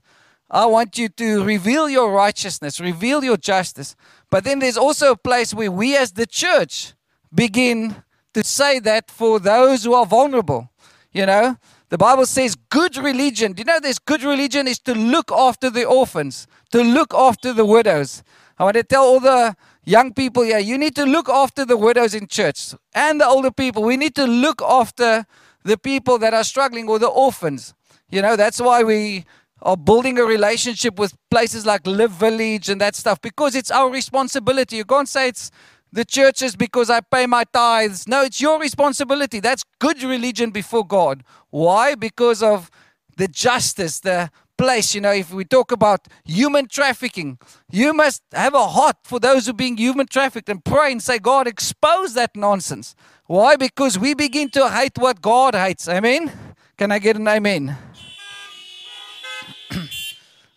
I 0.56 0.66
want 0.68 0.98
you 0.98 1.10
to 1.10 1.44
reveal 1.44 1.90
your 1.90 2.14
righteousness, 2.14 2.80
reveal 2.80 3.26
your 3.26 3.36
justice. 3.36 3.94
But 4.30 4.46
then 4.46 4.60
there's 4.60 4.78
also 4.78 5.12
a 5.12 5.18
place 5.18 5.54
where 5.54 5.70
we 5.70 5.98
as 5.98 6.14
the 6.14 6.26
church 6.26 6.94
begin 7.34 8.04
to 8.34 8.42
say 8.42 8.80
that 8.80 9.12
for 9.12 9.38
those 9.38 9.84
who 9.84 9.94
are 9.94 10.06
vulnerable. 10.06 10.70
You 11.12 11.26
know, 11.26 11.58
the 11.90 11.98
Bible 11.98 12.26
says 12.26 12.56
good 12.70 12.96
religion. 12.96 13.52
Do 13.52 13.60
you 13.62 13.66
know 13.66 13.82
this 13.82 14.00
good 14.00 14.24
religion 14.24 14.66
is 14.66 14.80
to 14.80 14.96
look 14.96 15.30
after 15.30 15.70
the 15.70 15.84
orphans, 15.84 16.48
to 16.72 16.82
look 16.82 17.14
after 17.14 17.52
the 17.52 17.66
widows. 17.66 18.24
I 18.58 18.64
want 18.64 18.78
to 18.78 18.84
tell 18.84 19.04
all 19.04 19.20
the 19.20 19.58
young 19.84 20.14
people 20.14 20.44
here, 20.44 20.60
you 20.60 20.78
need 20.78 20.96
to 20.96 21.04
look 21.04 21.28
after 21.28 21.66
the 21.66 21.76
widows 21.76 22.14
in 22.14 22.28
church 22.28 22.74
and 22.94 23.20
the 23.20 23.28
older 23.28 23.52
people. 23.52 23.84
We 23.84 23.98
need 23.98 24.16
to 24.16 24.26
look 24.26 24.62
after 24.62 25.26
the 25.66 25.78
people 25.78 26.18
that 26.20 26.34
are 26.34 26.46
struggling 26.46 26.88
or 26.88 26.98
the 26.98 27.08
orphans. 27.08 27.74
You 28.10 28.22
know, 28.22 28.38
that's 28.38 28.62
why 28.62 28.84
we 28.84 29.26
are 29.62 29.78
building 29.78 30.18
a 30.20 30.24
relationship 30.24 31.00
with 31.00 31.16
places 31.32 31.66
like 31.66 31.88
Live 31.88 32.12
Village 32.12 32.70
and 32.70 32.80
that 32.82 32.96
stuff 32.96 33.22
because 33.22 33.56
it's 33.56 33.72
our 33.72 33.90
responsibility. 33.90 34.78
You 34.78 34.86
can't 34.86 35.10
say 35.10 35.30
it's 35.30 35.52
the 35.92 36.06
churches 36.06 36.56
because 36.56 36.90
I 36.90 37.02
pay 37.02 37.26
my 37.26 37.46
tithes. 37.46 38.08
No, 38.08 38.24
it's 38.24 38.42
your 38.42 38.60
responsibility. 38.60 39.40
That's 39.40 39.64
good 39.80 40.04
religion 40.04 40.52
before 40.52 40.86
God. 40.86 41.24
Why? 41.50 41.96
Because 41.96 42.44
of 42.44 42.70
the 43.16 43.28
justice, 43.28 44.02
the 44.02 44.30
place. 44.58 44.94
You 44.94 45.02
know, 45.02 45.12
if 45.12 45.34
we 45.34 45.46
talk 45.46 45.72
about 45.72 46.08
human 46.26 46.68
trafficking, 46.68 47.38
you 47.72 47.94
must 47.94 48.24
have 48.34 48.54
a 48.54 48.68
heart 48.68 48.98
for 49.04 49.20
those 49.20 49.46
who 49.46 49.52
are 49.52 49.56
being 49.56 49.78
human 49.78 50.08
trafficked 50.08 50.50
and 50.50 50.64
pray 50.64 50.92
and 50.92 51.02
say, 51.02 51.18
God, 51.18 51.48
expose 51.48 52.14
that 52.14 52.36
nonsense. 52.36 52.96
Why? 53.26 53.56
Because 53.56 53.98
we 53.98 54.14
begin 54.14 54.50
to 54.50 54.70
hate 54.70 54.98
what 54.98 55.22
God 55.22 55.56
hates. 55.56 55.88
Amen? 55.88 56.32
Can 56.78 56.92
I 56.92 57.00
get 57.00 57.16
an 57.16 57.28
amen? 57.28 57.78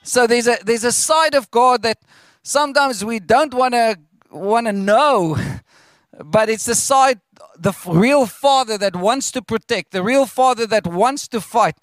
So 0.09 0.27
there's 0.27 0.49
a 0.49 0.57
there's 0.65 0.85
a 0.85 0.93
side 0.93 1.35
of 1.35 1.51
God 1.51 1.83
that 1.83 1.99
sometimes 2.43 3.05
we 3.05 3.21
don't 3.21 3.53
want 3.53 3.75
to 3.75 3.99
want 4.31 4.67
to 4.67 4.73
know, 4.73 5.37
but 6.25 6.49
it's 6.49 6.65
the 6.65 6.75
side 6.75 7.21
the 7.59 7.75
real 7.87 8.25
father 8.27 8.79
that 8.79 8.97
wants 8.97 9.31
to 9.33 9.43
protect, 9.43 9.91
the 9.91 10.03
real 10.03 10.27
father 10.27 10.67
that 10.67 10.87
wants 10.87 11.29
to 11.29 11.41
fight. 11.41 11.77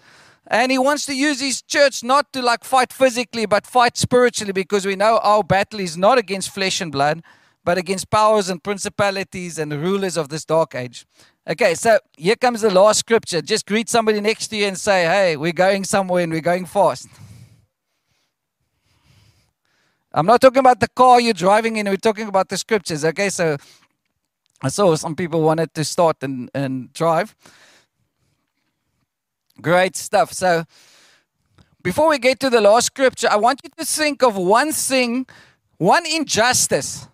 And 0.48 0.72
he 0.72 0.78
wants 0.78 1.06
to 1.08 1.14
use 1.14 1.40
his 1.42 1.62
church 1.62 2.04
not 2.04 2.32
to 2.34 2.42
like 2.42 2.64
fight 2.64 2.94
physically, 2.94 3.46
but 3.46 3.66
fight 3.66 3.98
spiritually 3.98 4.54
because 4.54 4.86
we 4.86 4.96
know 4.96 5.20
our 5.24 5.44
battle 5.44 5.80
is 5.80 5.98
not 5.98 6.18
against 6.18 6.52
flesh 6.52 6.82
and 6.82 6.92
blood, 6.92 7.24
but 7.64 7.78
against 7.78 8.10
powers 8.10 8.48
and 8.48 8.64
principalities 8.64 9.58
and 9.58 9.74
rulers 9.74 10.18
of 10.18 10.30
this 10.30 10.46
dark 10.46 10.76
age. 10.76 11.06
Okay, 11.48 11.76
so 11.76 12.00
here 12.16 12.36
comes 12.36 12.62
the 12.62 12.72
last 12.72 13.00
scripture. 13.00 13.42
Just 13.42 13.66
greet 13.66 13.90
somebody 13.90 14.22
next 14.22 14.48
to 14.48 14.56
you 14.56 14.66
and 14.66 14.78
say, 14.78 15.04
Hey, 15.04 15.36
we're 15.36 15.52
going 15.52 15.84
somewhere 15.84 16.24
and 16.24 16.32
we're 16.32 16.42
going 16.42 16.66
fast. 16.66 17.08
I'm 20.16 20.26
not 20.26 20.40
talking 20.40 20.60
about 20.60 20.80
the 20.80 20.88
car 20.88 21.20
you're 21.20 21.34
driving 21.34 21.76
in, 21.76 21.90
we're 21.90 21.98
talking 21.98 22.30
about 22.30 22.48
the 22.48 22.58
scriptures. 22.58 23.04
Okay, 23.04 23.30
so 23.30 23.58
I 24.62 24.70
saw 24.70 24.96
some 24.96 25.14
people 25.14 25.42
wanted 25.42 25.74
to 25.74 25.84
start 25.84 26.16
and, 26.22 26.50
and 26.54 26.94
drive. 26.94 27.36
Great 29.62 29.98
stuff. 29.98 30.32
So 30.32 30.64
before 31.84 32.08
we 32.10 32.18
get 32.18 32.40
to 32.40 32.50
the 32.50 32.62
last 32.62 32.86
scripture, 32.86 33.28
I 33.30 33.36
want 33.36 33.60
you 33.66 33.70
to 33.78 33.84
think 33.84 34.24
of 34.24 34.38
one 34.38 34.72
thing, 34.72 35.28
one 35.80 36.06
injustice 36.06 37.10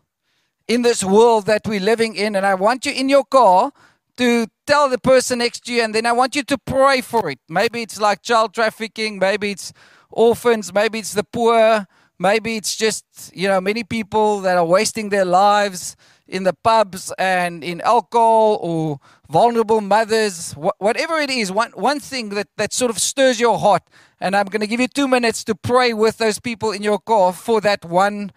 in 0.68 0.84
this 0.84 1.04
world 1.04 1.48
that 1.48 1.64
we're 1.68 1.80
living 1.80 2.16
in. 2.16 2.36
And 2.36 2.46
I 2.46 2.54
want 2.54 2.86
you 2.86 2.92
in 2.92 3.10
your 3.10 3.24
car 3.24 3.72
to 4.18 4.46
tell 4.68 4.90
the 4.90 5.00
person 5.00 5.40
next 5.40 5.66
to 5.66 5.74
you, 5.74 5.82
and 5.82 5.96
then 5.96 6.06
I 6.06 6.12
want 6.12 6.36
you 6.36 6.44
to 6.44 6.58
pray 6.60 7.02
for 7.02 7.32
it. 7.32 7.40
Maybe 7.50 7.82
it's 7.82 8.00
like 8.00 8.22
child 8.22 8.54
trafficking, 8.54 9.18
maybe 9.18 9.50
it's 9.52 9.74
orphans, 10.12 10.72
maybe 10.72 11.00
it's 11.00 11.14
the 11.14 11.24
poor, 11.24 11.88
Maybe 12.22 12.56
it's 12.56 12.76
just, 12.76 13.04
you 13.34 13.48
know, 13.48 13.60
many 13.60 13.84
people 13.84 14.42
that 14.42 14.56
are 14.56 14.66
wasting 14.66 15.10
their 15.10 15.26
lives 15.26 15.96
in 16.28 16.44
the 16.44 16.54
pubs 16.54 17.12
and 17.18 17.64
in 17.64 17.82
alcohol 17.82 18.60
or 18.62 19.00
vulnerable 19.28 19.82
mothers, 19.82 20.54
wh- 20.54 20.80
whatever 20.80 21.18
it 21.18 21.32
is, 21.32 21.52
one, 21.52 21.72
one 21.72 22.00
thing 22.00 22.30
that, 22.30 22.48
that 22.58 22.74
sort 22.74 22.92
of 22.92 23.00
stirs 23.00 23.40
your 23.40 23.58
heart. 23.58 23.82
And 24.20 24.36
I'm 24.36 24.46
going 24.46 24.62
to 24.62 24.68
give 24.68 24.80
you 24.80 24.88
two 24.88 25.08
minutes 25.08 25.44
to 25.46 25.56
pray 25.56 25.94
with 25.94 26.20
those 26.20 26.38
people 26.38 26.72
in 26.72 26.84
your 26.84 27.00
car 27.00 27.34
for 27.34 27.60
that 27.62 27.84
one 27.84 28.32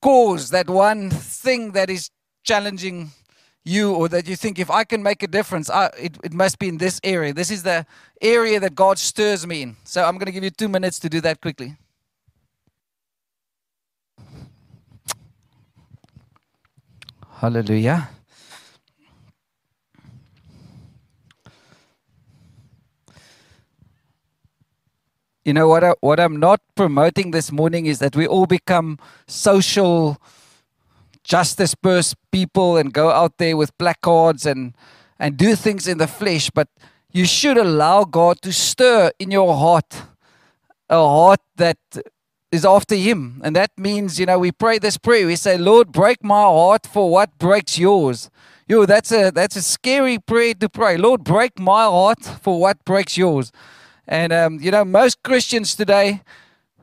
cause, 0.00 0.50
that 0.50 0.70
one 0.70 1.10
thing 1.10 1.72
that 1.72 1.90
is 1.90 2.10
challenging 2.44 3.10
you 3.64 3.92
or 3.94 4.08
that 4.10 4.28
you 4.28 4.36
think 4.36 4.60
if 4.60 4.70
I 4.70 4.84
can 4.84 5.02
make 5.02 5.24
a 5.24 5.26
difference, 5.26 5.68
I, 5.68 5.86
it, 5.98 6.18
it 6.22 6.32
must 6.32 6.60
be 6.60 6.68
in 6.68 6.78
this 6.78 7.00
area. 7.02 7.32
This 7.34 7.50
is 7.50 7.64
the 7.64 7.84
area 8.22 8.60
that 8.60 8.76
God 8.76 8.96
stirs 8.96 9.44
me 9.44 9.62
in. 9.62 9.76
So 9.82 10.04
I'm 10.04 10.18
going 10.18 10.26
to 10.26 10.32
give 10.32 10.44
you 10.44 10.50
two 10.50 10.68
minutes 10.68 11.00
to 11.00 11.08
do 11.08 11.20
that 11.22 11.40
quickly. 11.40 11.74
Hallelujah. 17.36 18.08
You 25.44 25.52
know 25.52 25.68
what? 25.68 25.84
I, 25.84 25.94
what 26.00 26.20
I'm 26.20 26.38
not 26.38 26.60
promoting 26.74 27.32
this 27.32 27.52
morning 27.52 27.86
is 27.86 27.98
that 27.98 28.16
we 28.16 28.26
all 28.26 28.46
become 28.46 28.98
social 29.26 30.16
justice 31.22 31.74
burst 31.74 32.16
people 32.30 32.76
and 32.76 32.92
go 32.92 33.10
out 33.10 33.38
there 33.38 33.56
with 33.56 33.76
placards 33.78 34.46
and 34.46 34.74
and 35.18 35.36
do 35.36 35.54
things 35.54 35.86
in 35.86 35.98
the 35.98 36.06
flesh. 36.06 36.50
But 36.50 36.68
you 37.12 37.26
should 37.26 37.58
allow 37.58 38.04
God 38.04 38.40
to 38.42 38.52
stir 38.52 39.10
in 39.18 39.30
your 39.30 39.54
heart 39.54 40.02
a 40.88 40.96
heart 40.96 41.40
that 41.56 41.78
is 42.54 42.64
after 42.64 42.94
Him. 42.94 43.40
And 43.44 43.54
that 43.56 43.70
means, 43.76 44.18
you 44.18 44.26
know, 44.26 44.38
we 44.38 44.52
pray 44.52 44.78
this 44.78 44.96
prayer. 44.96 45.26
We 45.26 45.36
say, 45.36 45.58
Lord, 45.58 45.92
break 45.92 46.22
my 46.22 46.42
heart 46.42 46.86
for 46.86 47.10
what 47.10 47.36
breaks 47.38 47.78
yours. 47.78 48.30
Yo, 48.66 48.86
that's 48.86 49.12
a 49.12 49.30
that's 49.30 49.56
a 49.56 49.62
scary 49.62 50.18
prayer 50.18 50.54
to 50.54 50.68
pray. 50.68 50.96
Lord, 50.96 51.22
break 51.24 51.58
my 51.58 51.84
heart 51.84 52.24
for 52.24 52.58
what 52.58 52.82
breaks 52.84 53.18
yours. 53.18 53.52
And 54.08 54.32
um, 54.32 54.58
you 54.60 54.70
know, 54.70 54.84
most 54.84 55.22
Christians 55.22 55.74
today, 55.74 56.22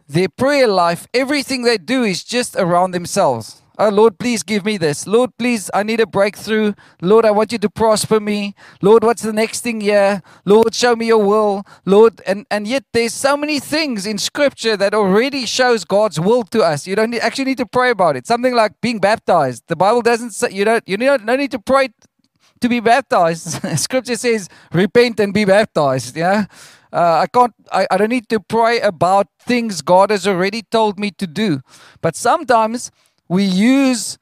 their 0.08 0.30
prayer 0.30 0.68
life, 0.68 1.08
everything 1.14 1.64
they 1.64 1.78
do 1.78 2.04
is 2.04 2.24
just 2.24 2.56
around 2.56 2.92
themselves. 2.92 3.61
Oh, 3.80 3.90
Lord, 3.90 4.20
please 4.20 4.44
give 4.44 4.66
me 4.66 4.78
this. 4.78 5.08
Lord, 5.08 5.32
please, 5.38 5.72
I 5.74 5.84
need 5.84 6.00
a 6.02 6.06
breakthrough. 6.06 6.74
Lord, 7.02 7.26
I 7.26 7.32
want 7.32 7.52
you 7.52 7.58
to 7.60 7.70
prosper 7.70 8.20
me. 8.20 8.54
Lord, 8.82 9.04
what's 9.04 9.22
the 9.22 9.34
next 9.34 9.62
thing 9.62 9.82
here? 9.82 10.22
Lord, 10.46 10.76
show 10.76 10.96
me 10.96 11.08
your 11.08 11.26
will. 11.26 11.64
Lord, 11.86 12.22
and, 12.28 12.46
and 12.52 12.68
yet 12.68 12.84
there's 12.94 13.14
so 13.14 13.38
many 13.38 13.60
things 13.60 14.06
in 14.06 14.18
scripture 14.18 14.76
that 14.78 14.94
already 14.94 15.46
shows 15.46 15.86
God's 15.86 16.20
will 16.20 16.44
to 16.44 16.62
us. 16.62 16.86
You 16.86 16.96
don't 16.96 17.14
actually 17.16 17.46
need 17.46 17.58
to 17.60 17.66
pray 17.66 17.90
about 17.92 18.18
it. 18.18 18.28
Something 18.28 18.54
like 18.54 18.74
being 18.82 19.00
baptized. 19.00 19.64
The 19.68 19.78
Bible 19.78 20.02
doesn't 20.02 20.32
say, 20.32 20.52
you 20.52 20.66
don't, 20.66 20.88
you 20.88 20.98
don't, 20.98 21.26
don't 21.26 21.40
need 21.40 21.52
to 21.52 21.60
pray 21.60 21.90
to 22.60 22.70
be 22.70 22.80
baptized. 22.82 23.62
scripture 23.80 24.16
says, 24.16 24.50
repent 24.74 25.20
and 25.20 25.34
be 25.34 25.46
baptized. 25.46 26.16
Yeah. 26.16 26.46
Uh, 26.94 27.24
I 27.24 27.28
can't. 27.28 27.54
I, 27.72 27.88
I 27.90 27.98
don't 27.98 28.10
need 28.10 28.28
to 28.30 28.40
pray 28.40 28.82
about 28.82 29.28
things 29.40 29.82
God 29.82 30.10
has 30.10 30.28
already 30.28 30.62
told 30.62 31.00
me 31.00 31.12
to 31.12 31.26
do. 31.26 31.62
But 32.02 32.18
sometimes 32.18 32.92
we 33.32 33.46
use 33.46 34.18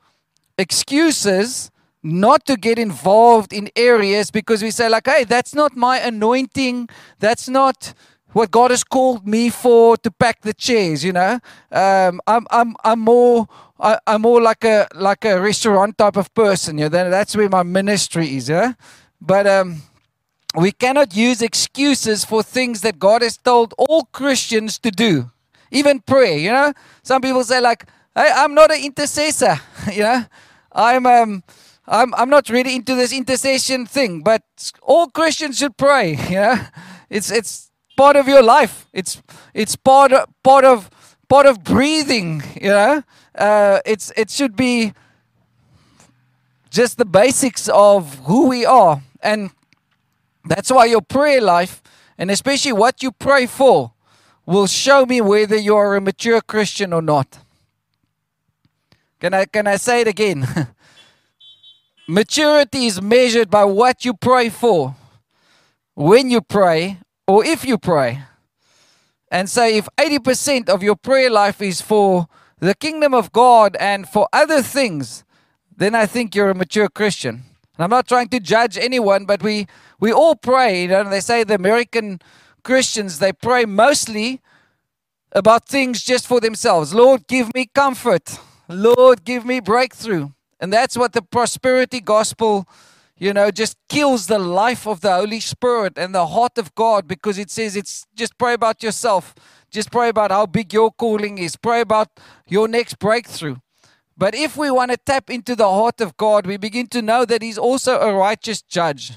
excuses 0.59 1.71
not 2.03 2.45
to 2.45 2.55
get 2.55 2.77
involved 2.77 3.51
in 3.51 3.67
areas 3.75 4.29
because 4.29 4.61
we 4.61 4.69
say 4.69 4.87
like 4.87 5.07
hey 5.07 5.23
that's 5.23 5.55
not 5.55 5.75
my 5.75 5.97
anointing. 5.97 6.87
That's 7.17 7.49
not 7.49 7.93
what 8.33 8.51
god 8.51 8.69
has 8.69 8.83
called 8.83 9.27
me 9.27 9.49
for 9.49 9.97
to 9.97 10.11
pack 10.11 10.41
the 10.41 10.53
chairs 10.53 11.03
you 11.03 11.11
know? 11.11 11.39
Um, 11.71 12.21
i'm 12.27 12.45
i'm 12.51 12.75
i'm 12.83 12.99
more 12.99 13.47
I, 13.79 13.97
am 14.05 14.21
more 14.21 14.39
like 14.39 14.63
a 14.63 14.87
like 14.93 15.25
a 15.25 15.41
restaurant 15.41 15.97
type 15.97 16.15
of 16.15 16.31
person 16.35 16.77
you 16.77 16.89
know? 16.89 17.09
That's 17.09 17.35
where 17.35 17.49
my 17.49 17.63
ministry 17.63 18.37
is 18.37 18.47
yeah? 18.47 18.73
But 19.19 19.47
um 19.47 19.81
we 20.55 20.71
cannot 20.71 21.15
use 21.15 21.41
excuses 21.41 22.23
for 22.23 22.43
things 22.43 22.81
that 22.81 22.99
god 22.99 23.23
has 23.23 23.37
told 23.37 23.73
all 23.79 24.03
christians 24.19 24.77
to 24.85 24.91
do. 24.91 25.31
Even 25.71 25.99
prayer 25.99 26.37
you 26.37 26.51
know? 26.51 26.73
Some 27.01 27.21
people 27.23 27.43
say 27.43 27.59
like 27.59 27.87
I, 28.15 28.43
am 28.43 28.53
not 28.53 28.71
an 28.71 28.83
intercessor. 28.83 29.59
you 29.91 30.03
know, 30.03 30.25
I'm 30.71 31.05
um, 31.05 31.43
I'm 31.87 32.13
I'm 32.15 32.29
not 32.29 32.49
really 32.49 32.75
into 32.75 32.95
this 32.95 33.13
intercession 33.13 33.85
thing. 33.85 34.21
But 34.21 34.43
all 34.81 35.07
Christians 35.07 35.57
should 35.57 35.77
pray. 35.77 36.17
You 36.29 36.35
know, 36.35 36.59
it's 37.09 37.31
it's 37.31 37.71
part 37.97 38.15
of 38.15 38.27
your 38.27 38.43
life. 38.43 38.87
It's 38.93 39.21
it's 39.53 39.75
part 39.75 40.13
of, 40.13 40.27
part 40.43 40.65
of 40.65 40.89
part 41.27 41.45
of 41.45 41.63
breathing. 41.63 42.43
You 42.61 42.69
know, 42.69 43.03
uh, 43.35 43.79
it's 43.85 44.11
it 44.15 44.29
should 44.29 44.55
be 44.55 44.93
just 46.69 46.97
the 46.97 47.05
basics 47.05 47.67
of 47.69 48.19
who 48.25 48.47
we 48.47 48.65
are, 48.65 49.01
and 49.21 49.51
that's 50.45 50.71
why 50.71 50.85
your 50.85 51.01
prayer 51.01 51.41
life, 51.41 51.81
and 52.17 52.31
especially 52.31 52.73
what 52.73 53.01
you 53.01 53.11
pray 53.11 53.47
for, 53.47 53.91
will 54.45 54.67
show 54.67 55.05
me 55.05 55.21
whether 55.21 55.55
you 55.55 55.75
are 55.75 55.95
a 55.95 56.01
mature 56.01 56.41
Christian 56.41 56.93
or 56.93 57.01
not. 57.01 57.39
Can 59.19 59.33
I, 59.33 59.45
can 59.45 59.67
I 59.67 59.75
say 59.75 60.01
it 60.01 60.07
again? 60.07 60.47
Maturity 62.07 62.85
is 62.85 63.01
measured 63.01 63.49
by 63.49 63.65
what 63.65 64.05
you 64.05 64.13
pray 64.13 64.49
for, 64.49 64.95
when 65.93 66.29
you 66.29 66.41
pray, 66.41 66.99
or 67.27 67.45
if 67.45 67.65
you 67.65 67.77
pray. 67.77 68.23
And 69.31 69.49
so, 69.49 69.65
if 69.65 69.87
80% 69.97 70.69
of 70.69 70.81
your 70.81 70.95
prayer 70.95 71.29
life 71.29 71.61
is 71.61 71.81
for 71.81 72.27
the 72.59 72.73
kingdom 72.73 73.13
of 73.13 73.31
God 73.31 73.75
and 73.79 74.07
for 74.07 74.27
other 74.33 74.61
things, 74.61 75.23
then 75.75 75.93
I 75.93 76.05
think 76.05 76.33
you're 76.33 76.49
a 76.49 76.55
mature 76.55 76.89
Christian. 76.89 77.43
And 77.75 77.83
I'm 77.83 77.89
not 77.89 78.07
trying 78.07 78.29
to 78.29 78.39
judge 78.39 78.77
anyone, 78.77 79.25
but 79.25 79.43
we, 79.43 79.67
we 79.99 80.11
all 80.11 80.35
pray. 80.35 80.83
You 80.83 80.87
know, 80.87 81.09
they 81.09 81.21
say 81.21 81.43
the 81.43 81.55
American 81.55 82.19
Christians, 82.63 83.19
they 83.19 83.33
pray 83.33 83.65
mostly 83.65 84.41
about 85.31 85.67
things 85.67 86.03
just 86.03 86.25
for 86.25 86.39
themselves. 86.39 86.93
Lord, 86.93 87.27
give 87.27 87.53
me 87.53 87.67
comfort. 87.67 88.39
Lord, 88.69 89.25
give 89.25 89.45
me 89.45 89.59
breakthrough. 89.59 90.29
And 90.59 90.71
that's 90.71 90.95
what 90.95 91.13
the 91.13 91.23
prosperity 91.23 91.99
gospel, 91.99 92.67
you 93.17 93.33
know, 93.33 93.49
just 93.49 93.77
kills 93.89 94.27
the 94.27 94.37
life 94.37 94.85
of 94.85 95.01
the 95.01 95.11
Holy 95.11 95.39
Spirit 95.39 95.97
and 95.97 96.13
the 96.13 96.27
heart 96.27 96.57
of 96.57 96.75
God 96.75 97.07
because 97.07 97.37
it 97.39 97.49
says 97.49 97.75
it's 97.75 98.05
just 98.15 98.37
pray 98.37 98.53
about 98.53 98.83
yourself. 98.83 99.33
Just 99.71 99.91
pray 99.91 100.09
about 100.09 100.31
how 100.31 100.45
big 100.45 100.71
your 100.73 100.91
calling 100.91 101.39
is. 101.39 101.55
Pray 101.55 101.81
about 101.81 102.09
your 102.47 102.67
next 102.67 102.99
breakthrough. 102.99 103.57
But 104.17 104.35
if 104.35 104.57
we 104.57 104.69
want 104.69 104.91
to 104.91 104.97
tap 104.97 105.29
into 105.29 105.55
the 105.55 105.69
heart 105.69 106.01
of 106.01 106.17
God, 106.17 106.45
we 106.45 106.57
begin 106.57 106.87
to 106.87 107.01
know 107.01 107.25
that 107.25 107.41
He's 107.41 107.57
also 107.57 107.99
a 107.99 108.13
righteous 108.13 108.61
judge. 108.61 109.13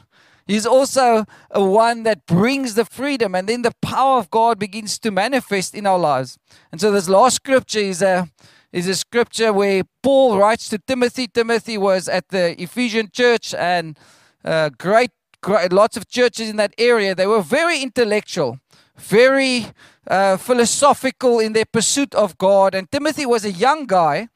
He's 0.47 0.67
also 0.67 1.25
a 1.51 1.65
one 1.65 2.05
that 2.05 2.27
brings 2.27 2.75
the 2.75 2.85
freedom, 2.85 3.35
and 3.35 3.49
then 3.49 3.63
the 3.63 3.75
power 3.81 4.19
of 4.19 4.31
God 4.31 4.59
begins 4.59 4.99
to 5.01 5.11
manifest 5.11 5.75
in 5.75 5.87
our 5.87 5.99
lives. 5.99 6.39
And 6.71 6.81
so, 6.81 6.93
this 6.93 7.09
last 7.09 7.37
scripture 7.37 7.81
is 7.81 8.03
a 8.03 8.29
is 8.73 8.89
a 8.89 8.95
scripture 8.95 9.53
where 9.53 9.83
Paul 10.03 10.39
writes 10.39 10.69
to 10.71 10.79
Timothy. 10.79 11.29
Timothy 11.29 11.77
was 11.77 12.09
at 12.09 12.29
the 12.29 12.61
Ephesian 12.61 13.11
church 13.13 13.55
and 13.55 13.99
uh, 14.45 14.71
great, 14.79 15.11
great, 15.43 15.73
lots 15.73 15.97
of 15.97 16.09
churches 16.09 16.49
in 16.49 16.57
that 16.57 16.75
area. 16.79 17.15
They 17.15 17.27
were 17.27 17.43
very 17.43 17.83
intellectual, 17.83 18.59
very 18.97 19.67
uh, 20.07 20.39
philosophical 20.39 21.39
in 21.39 21.53
their 21.53 21.67
pursuit 21.67 22.15
of 22.15 22.39
God. 22.39 22.75
And 22.75 22.91
Timothy 22.91 23.27
was 23.27 23.45
a 23.45 23.53
young 23.53 23.87
guy. 23.87 24.29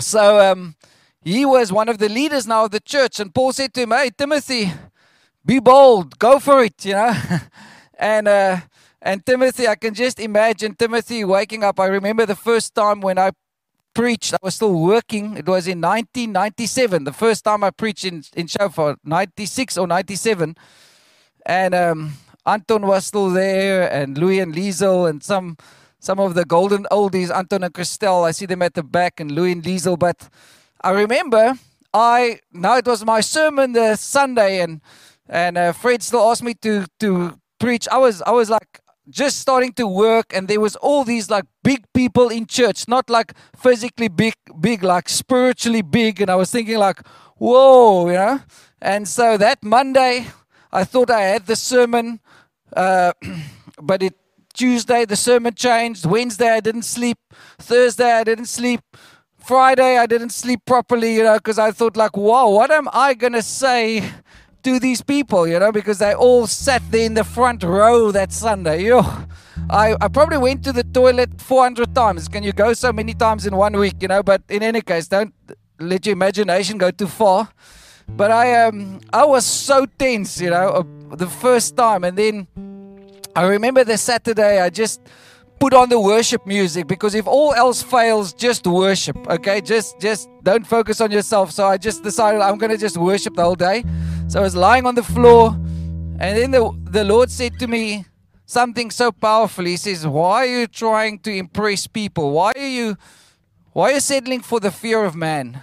So 0.00 0.40
um, 0.40 0.74
he 1.22 1.44
was 1.44 1.72
one 1.72 1.88
of 1.88 1.98
the 1.98 2.08
leaders 2.08 2.46
now 2.46 2.64
of 2.64 2.72
the 2.72 2.80
church. 2.80 3.20
And 3.20 3.32
Paul 3.32 3.52
said 3.52 3.72
to 3.74 3.82
him, 3.82 3.92
Hey, 3.92 4.10
Timothy, 4.16 4.72
be 5.44 5.60
bold, 5.60 6.18
go 6.18 6.40
for 6.40 6.62
it, 6.64 6.84
you 6.84 6.92
know. 6.92 7.14
and 7.98 8.26
uh, 8.28 8.60
and 9.00 9.24
Timothy, 9.24 9.68
I 9.68 9.76
can 9.76 9.94
just 9.94 10.18
imagine 10.18 10.74
Timothy 10.74 11.24
waking 11.24 11.62
up. 11.62 11.78
I 11.78 11.86
remember 11.86 12.26
the 12.26 12.36
first 12.36 12.74
time 12.74 13.00
when 13.00 13.18
I 13.18 13.30
preached, 13.94 14.34
I 14.34 14.38
was 14.42 14.56
still 14.56 14.74
working. 14.74 15.36
It 15.36 15.46
was 15.46 15.66
in 15.66 15.80
1997, 15.80 17.04
the 17.04 17.12
first 17.12 17.44
time 17.44 17.64
I 17.64 17.70
preached 17.70 18.04
in, 18.04 18.22
in 18.34 18.46
Shofar, 18.46 18.96
96 19.04 19.78
or 19.78 19.86
97. 19.86 20.56
And 21.46 21.74
um, 21.74 22.12
Anton 22.46 22.86
was 22.86 23.06
still 23.06 23.30
there, 23.30 23.90
and 23.92 24.18
Louis 24.18 24.40
and 24.40 24.54
Liesel, 24.54 25.08
and 25.08 25.22
some 25.22 25.56
some 26.00 26.20
of 26.20 26.34
the 26.34 26.44
golden 26.44 26.86
oldies, 26.92 27.34
Anton 27.34 27.64
and 27.64 27.74
Christelle. 27.74 28.24
I 28.24 28.30
see 28.30 28.46
them 28.46 28.62
at 28.62 28.74
the 28.74 28.82
back, 28.82 29.20
and 29.20 29.30
Louis 29.30 29.52
and 29.52 29.62
Liesel. 29.62 29.98
But 29.98 30.28
I 30.80 30.90
remember 30.90 31.54
I 31.92 32.40
now 32.52 32.76
it 32.76 32.86
was 32.86 33.04
my 33.04 33.20
sermon 33.20 33.72
the 33.72 33.96
Sunday, 33.96 34.60
and 34.60 34.80
and 35.28 35.58
uh, 35.58 35.72
Fred 35.72 36.02
still 36.02 36.30
asked 36.30 36.42
me 36.42 36.54
to 36.62 36.86
to 37.00 37.38
preach. 37.58 37.88
I 37.90 37.98
was 37.98 38.22
I 38.22 38.30
was 38.30 38.50
like 38.50 38.80
just 39.08 39.38
starting 39.38 39.72
to 39.72 39.86
work 39.86 40.32
and 40.34 40.48
there 40.48 40.60
was 40.60 40.76
all 40.76 41.04
these 41.04 41.30
like 41.30 41.44
big 41.64 41.84
people 41.94 42.28
in 42.28 42.46
church 42.46 42.86
not 42.88 43.08
like 43.08 43.32
physically 43.56 44.08
big 44.08 44.34
big 44.60 44.82
like 44.82 45.08
spiritually 45.08 45.82
big 45.82 46.20
and 46.20 46.30
i 46.30 46.34
was 46.34 46.50
thinking 46.50 46.78
like 46.78 47.00
whoa 47.36 48.08
you 48.08 48.14
know? 48.14 48.40
And 48.80 49.08
so 49.08 49.36
that 49.36 49.62
monday 49.62 50.26
i 50.72 50.84
thought 50.84 51.10
i 51.10 51.20
had 51.20 51.46
the 51.46 51.56
sermon 51.56 52.20
uh, 52.76 53.12
but 53.82 54.02
it 54.02 54.14
tuesday 54.54 55.04
the 55.04 55.16
sermon 55.16 55.54
changed. 55.54 56.04
Wednesday 56.04 56.50
i 56.50 56.60
didn't 56.60 56.82
sleep. 56.82 57.18
Thursday 57.58 58.12
i 58.12 58.24
didn't 58.24 58.46
sleep. 58.46 58.80
Friday 59.38 59.96
i 59.96 60.04
didn't 60.04 60.30
sleep 60.30 60.60
properly 60.66 61.14
you 61.14 61.22
know 61.22 61.36
because 61.36 61.58
i 61.58 61.70
thought 61.70 61.96
like 61.96 62.16
whoa 62.16 62.50
what 62.50 62.70
am 62.70 62.86
i 62.92 63.14
gonna 63.14 63.40
say 63.40 64.04
to 64.62 64.78
these 64.78 65.02
people, 65.02 65.46
you 65.46 65.58
know, 65.58 65.72
because 65.72 65.98
they 65.98 66.14
all 66.14 66.46
sat 66.46 66.82
there 66.90 67.06
in 67.06 67.14
the 67.14 67.24
front 67.24 67.62
row 67.62 68.10
that 68.12 68.32
Sunday. 68.32 68.84
Yo, 68.84 69.00
I, 69.70 69.96
I 70.00 70.08
probably 70.08 70.38
went 70.38 70.64
to 70.64 70.72
the 70.72 70.84
toilet 70.84 71.40
400 71.40 71.94
times. 71.94 72.28
Can 72.28 72.42
you 72.42 72.52
go 72.52 72.72
so 72.72 72.92
many 72.92 73.14
times 73.14 73.46
in 73.46 73.56
one 73.56 73.76
week, 73.76 73.96
you 74.00 74.08
know? 74.08 74.22
But 74.22 74.42
in 74.48 74.62
any 74.62 74.80
case, 74.80 75.08
don't 75.08 75.34
let 75.78 76.06
your 76.06 76.14
imagination 76.14 76.78
go 76.78 76.90
too 76.90 77.06
far. 77.06 77.48
But 78.08 78.30
I 78.30 78.64
um 78.64 79.00
I 79.12 79.24
was 79.24 79.44
so 79.44 79.84
tense, 79.84 80.40
you 80.40 80.50
know, 80.50 80.68
uh, 81.10 81.16
the 81.16 81.26
first 81.26 81.76
time, 81.76 82.04
and 82.04 82.16
then 82.16 82.46
I 83.36 83.46
remember 83.46 83.84
the 83.84 83.98
Saturday 83.98 84.60
I 84.62 84.70
just 84.70 85.02
put 85.58 85.74
on 85.74 85.88
the 85.88 85.98
worship 85.98 86.46
music 86.46 86.86
because 86.86 87.14
if 87.14 87.26
all 87.26 87.52
else 87.54 87.82
fails 87.82 88.32
just 88.32 88.66
worship 88.66 89.16
okay 89.28 89.60
just 89.60 89.98
just 90.00 90.28
don't 90.44 90.64
focus 90.64 91.00
on 91.00 91.10
yourself 91.10 91.50
so 91.50 91.66
i 91.66 91.76
just 91.76 92.04
decided 92.04 92.40
i'm 92.40 92.58
going 92.58 92.70
to 92.70 92.76
just 92.76 92.96
worship 92.96 93.34
the 93.34 93.42
whole 93.42 93.56
day 93.56 93.82
so 94.28 94.40
I 94.40 94.42
was 94.42 94.54
lying 94.54 94.86
on 94.86 94.94
the 94.94 95.02
floor, 95.02 95.50
and 95.50 96.20
then 96.20 96.50
the, 96.50 96.70
the 96.84 97.04
Lord 97.04 97.30
said 97.30 97.58
to 97.58 97.66
me 97.66 98.04
something 98.44 98.90
so 98.90 99.10
powerful. 99.10 99.64
He 99.64 99.76
says, 99.76 100.06
Why 100.06 100.46
are 100.46 100.60
you 100.60 100.66
trying 100.66 101.18
to 101.20 101.32
impress 101.32 101.86
people? 101.86 102.32
Why 102.32 102.52
are 102.54 102.68
you 102.68 102.96
why 103.72 103.90
are 103.90 103.94
you 103.94 104.00
settling 104.00 104.40
for 104.40 104.60
the 104.60 104.70
fear 104.70 105.04
of 105.04 105.14
man? 105.14 105.60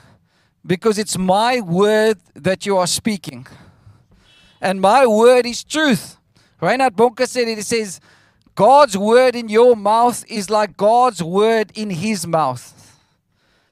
Because 0.66 0.98
it's 0.98 1.18
my 1.18 1.60
word 1.60 2.18
that 2.34 2.66
you 2.66 2.78
are 2.78 2.88
speaking. 2.88 3.46
And 4.62 4.80
my 4.80 5.06
word 5.06 5.46
is 5.46 5.64
truth. 5.64 6.18
Reinhard 6.62 6.96
Bonnke 6.96 7.28
said 7.28 7.48
it, 7.48 7.60
it 7.60 7.66
says, 7.66 8.00
God's 8.56 8.98
word 8.98 9.36
in 9.36 9.50
your 9.50 9.76
mouth 9.76 10.24
is 10.30 10.50
like 10.50 10.78
God's 10.78 11.22
word 11.22 11.72
in 11.76 11.90
his 11.90 12.26
mouth. 12.26 12.98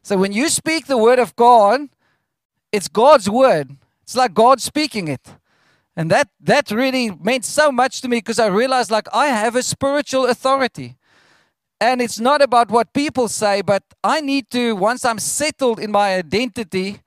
So 0.02 0.18
when 0.18 0.34
you 0.34 0.50
speak 0.50 0.88
the 0.88 0.98
word 0.98 1.20
of 1.20 1.36
God, 1.38 1.88
it's 2.72 2.90
God's 2.90 3.30
word. 3.30 3.78
It's 4.04 4.16
like 4.16 4.34
God 4.34 4.62
speaking 4.62 5.08
it. 5.08 5.36
And 5.96 6.10
that 6.12 6.30
that 6.40 6.72
really 6.72 7.12
meant 7.12 7.46
so 7.46 7.72
much 7.72 8.02
to 8.02 8.08
me 8.08 8.18
because 8.18 8.40
I 8.40 8.48
realized 8.48 8.92
like 8.92 9.08
I 9.14 9.28
have 9.28 9.56
a 9.56 9.64
spiritual 9.64 10.26
authority. 10.26 10.98
And 11.80 12.02
it's 12.02 12.20
not 12.20 12.42
about 12.42 12.72
what 12.72 12.94
people 12.94 13.28
say, 13.28 13.62
but 13.62 13.84
I 14.04 14.22
need 14.22 14.50
to 14.52 14.76
once 14.76 15.06
I'm 15.06 15.20
settled 15.20 15.80
in 15.80 15.92
my 15.92 16.16
identity, 16.16 17.02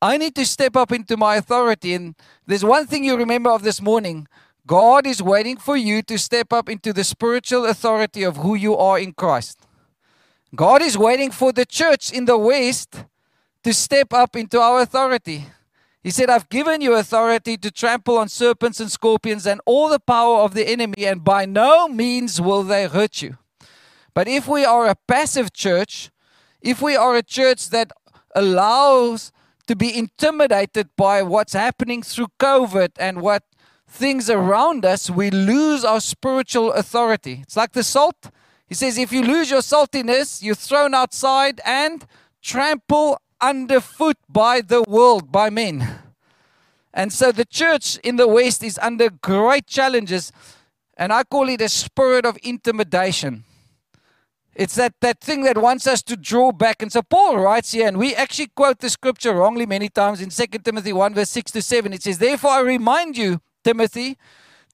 I 0.00 0.16
need 0.16 0.34
to 0.36 0.44
step 0.44 0.76
up 0.76 0.92
into 0.92 1.16
my 1.16 1.36
authority. 1.36 1.94
And 1.94 2.14
there's 2.46 2.64
one 2.64 2.86
thing 2.86 3.04
you 3.04 3.16
remember 3.16 3.50
of 3.50 3.62
this 3.62 3.80
morning. 3.80 4.26
God 4.66 5.06
is 5.06 5.22
waiting 5.22 5.56
for 5.56 5.76
you 5.76 6.02
to 6.02 6.18
step 6.18 6.52
up 6.52 6.68
into 6.68 6.92
the 6.92 7.04
spiritual 7.04 7.66
authority 7.66 8.24
of 8.24 8.38
who 8.38 8.54
you 8.56 8.76
are 8.76 8.98
in 8.98 9.12
Christ. 9.12 9.60
God 10.54 10.82
is 10.82 10.98
waiting 10.98 11.30
for 11.30 11.52
the 11.52 11.64
church 11.64 12.12
in 12.12 12.24
the 12.24 12.36
West 12.36 13.04
to 13.62 13.72
step 13.72 14.12
up 14.12 14.34
into 14.34 14.60
our 14.60 14.80
authority. 14.80 15.46
He 16.06 16.12
said, 16.12 16.30
I've 16.30 16.48
given 16.48 16.82
you 16.82 16.94
authority 16.94 17.56
to 17.56 17.68
trample 17.68 18.16
on 18.16 18.28
serpents 18.28 18.78
and 18.78 18.92
scorpions 18.92 19.44
and 19.44 19.60
all 19.66 19.88
the 19.88 19.98
power 19.98 20.38
of 20.38 20.54
the 20.54 20.64
enemy, 20.64 21.04
and 21.04 21.24
by 21.24 21.46
no 21.46 21.88
means 21.88 22.40
will 22.40 22.62
they 22.62 22.86
hurt 22.86 23.22
you. 23.22 23.38
But 24.14 24.28
if 24.28 24.46
we 24.46 24.64
are 24.64 24.86
a 24.86 24.94
passive 25.08 25.52
church, 25.52 26.12
if 26.62 26.80
we 26.80 26.94
are 26.94 27.16
a 27.16 27.24
church 27.24 27.70
that 27.70 27.90
allows 28.36 29.32
to 29.66 29.74
be 29.74 29.98
intimidated 29.98 30.90
by 30.96 31.24
what's 31.24 31.54
happening 31.54 32.04
through 32.04 32.28
COVID 32.38 32.90
and 33.00 33.20
what 33.20 33.42
things 33.88 34.30
around 34.30 34.84
us, 34.84 35.10
we 35.10 35.28
lose 35.32 35.84
our 35.84 36.00
spiritual 36.00 36.72
authority. 36.72 37.40
It's 37.42 37.56
like 37.56 37.72
the 37.72 37.82
salt. 37.82 38.30
He 38.68 38.76
says, 38.76 38.96
if 38.96 39.10
you 39.10 39.24
lose 39.24 39.50
your 39.50 39.60
saltiness, 39.60 40.40
you're 40.40 40.54
thrown 40.54 40.94
outside 40.94 41.60
and 41.64 42.06
trample 42.40 43.18
underfoot 43.48 44.16
by 44.28 44.60
the 44.60 44.82
world, 44.82 45.30
by 45.30 45.50
men. 45.50 45.86
And 46.92 47.12
so 47.12 47.30
the 47.30 47.44
church 47.44 47.98
in 47.98 48.16
the 48.16 48.26
West 48.26 48.62
is 48.62 48.78
under 48.78 49.10
great 49.10 49.66
challenges, 49.66 50.32
and 50.96 51.12
I 51.12 51.24
call 51.24 51.48
it 51.48 51.60
a 51.60 51.68
spirit 51.68 52.24
of 52.24 52.38
intimidation. 52.42 53.44
It's 54.54 54.74
that, 54.76 54.94
that 55.02 55.20
thing 55.20 55.42
that 55.42 55.58
wants 55.58 55.86
us 55.86 56.02
to 56.04 56.16
draw 56.16 56.50
back. 56.50 56.80
And 56.80 56.90
so 56.90 57.02
Paul 57.02 57.38
writes 57.38 57.72
here, 57.72 57.86
and 57.86 57.98
we 57.98 58.14
actually 58.14 58.48
quote 58.48 58.78
the 58.78 58.88
scripture 58.88 59.34
wrongly 59.34 59.66
many 59.66 59.90
times 59.90 60.22
in 60.22 60.30
2 60.30 60.46
Timothy 60.64 60.94
1, 60.94 61.12
verse 61.12 61.28
6 61.28 61.50
to 61.52 61.62
7. 61.62 61.92
It 61.92 62.02
says, 62.02 62.16
Therefore 62.16 62.52
I 62.52 62.60
remind 62.60 63.18
you, 63.18 63.42
Timothy, 63.62 64.16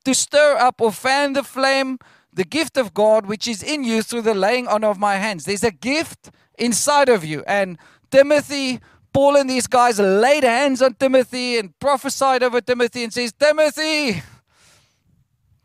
to 0.04 0.14
stir 0.14 0.56
up 0.56 0.80
or 0.80 0.92
fan 0.92 1.32
the 1.32 1.42
flame, 1.42 1.98
the 2.32 2.44
gift 2.44 2.76
of 2.76 2.94
God 2.94 3.26
which 3.26 3.48
is 3.48 3.60
in 3.60 3.82
you 3.82 4.02
through 4.02 4.22
the 4.22 4.34
laying 4.34 4.68
on 4.68 4.84
of 4.84 4.98
my 4.98 5.16
hands. 5.16 5.44
There's 5.44 5.64
a 5.64 5.72
gift 5.72 6.30
inside 6.56 7.08
of 7.08 7.24
you. 7.24 7.42
And 7.48 7.76
Timothy, 8.12 8.78
Paul 9.12 9.36
and 9.36 9.48
these 9.48 9.66
guys 9.66 9.98
laid 9.98 10.44
hands 10.44 10.82
on 10.82 10.94
Timothy 10.94 11.58
and 11.58 11.76
prophesied 11.78 12.42
over 12.42 12.60
Timothy 12.60 13.04
and 13.04 13.12
says, 13.12 13.32
Timothy, 13.32 14.22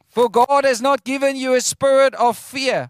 For 0.09 0.29
God 0.29 0.63
has 0.63 0.81
not 0.81 1.03
given 1.03 1.35
you 1.35 1.53
a 1.53 1.61
spirit 1.61 2.15
of 2.15 2.37
fear. 2.37 2.89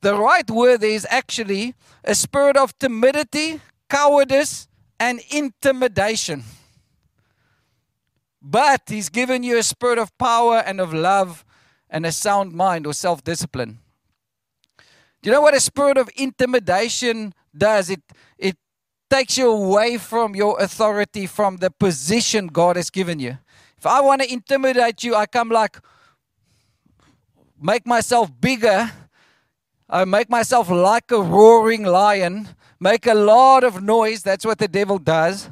The 0.00 0.14
right 0.14 0.50
word 0.50 0.82
is 0.82 1.06
actually 1.10 1.74
a 2.02 2.14
spirit 2.14 2.56
of 2.56 2.76
timidity, 2.78 3.60
cowardice, 3.88 4.68
and 4.98 5.20
intimidation. 5.30 6.42
But 8.42 8.82
He's 8.88 9.08
given 9.10 9.42
you 9.42 9.58
a 9.58 9.62
spirit 9.62 9.98
of 9.98 10.16
power 10.18 10.58
and 10.58 10.80
of 10.80 10.92
love 10.92 11.44
and 11.88 12.04
a 12.04 12.12
sound 12.12 12.52
mind 12.52 12.86
or 12.86 12.94
self 12.94 13.22
discipline. 13.22 13.78
Do 15.22 15.30
you 15.30 15.32
know 15.32 15.40
what 15.40 15.54
a 15.54 15.60
spirit 15.60 15.96
of 15.96 16.10
intimidation 16.16 17.32
does? 17.56 17.88
It, 17.88 18.00
it 18.00 18.14
takes 19.10 19.38
you 19.38 19.50
away 19.50 19.98
from 19.98 20.34
your 20.34 20.60
authority, 20.60 21.26
from 21.26 21.58
the 21.58 21.70
position 21.70 22.48
God 22.48 22.76
has 22.76 22.90
given 22.90 23.18
you. 23.20 23.38
If 23.78 23.86
I 23.86 24.00
want 24.00 24.22
to 24.22 24.32
intimidate 24.32 25.04
you, 25.04 25.14
I 25.14 25.26
come 25.26 25.50
like, 25.50 25.78
make 27.60 27.86
myself 27.86 28.30
bigger. 28.40 28.90
I 29.88 30.04
make 30.04 30.30
myself 30.30 30.70
like 30.70 31.10
a 31.12 31.20
roaring 31.20 31.84
lion, 31.84 32.48
make 32.80 33.06
a 33.06 33.14
lot 33.14 33.62
of 33.62 33.82
noise. 33.82 34.22
That's 34.22 34.44
what 34.44 34.58
the 34.58 34.68
devil 34.68 34.98
does 34.98 35.50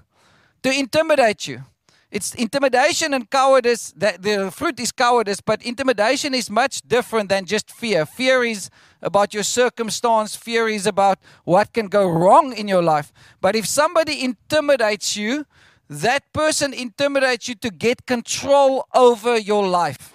to 0.62 0.72
intimidate 0.72 1.46
you. 1.46 1.64
It's 2.12 2.34
intimidation 2.34 3.14
and 3.14 3.28
cowardice. 3.30 3.90
That 3.96 4.20
the 4.20 4.50
fruit 4.50 4.78
is 4.78 4.92
cowardice, 4.92 5.40
but 5.40 5.62
intimidation 5.62 6.34
is 6.34 6.50
much 6.50 6.82
different 6.82 7.30
than 7.30 7.46
just 7.46 7.70
fear. 7.70 8.04
Fear 8.04 8.44
is 8.44 8.68
about 9.00 9.32
your 9.32 9.42
circumstance. 9.42 10.36
Fear 10.36 10.68
is 10.68 10.86
about 10.86 11.18
what 11.44 11.72
can 11.72 11.88
go 11.88 12.06
wrong 12.06 12.52
in 12.52 12.68
your 12.68 12.82
life. 12.82 13.14
But 13.40 13.56
if 13.56 13.66
somebody 13.66 14.22
intimidates 14.22 15.16
you, 15.16 15.46
that 15.88 16.30
person 16.34 16.74
intimidates 16.74 17.48
you 17.48 17.54
to 17.54 17.70
get 17.70 18.04
control 18.04 18.86
over 18.94 19.38
your 19.38 19.66
life, 19.66 20.12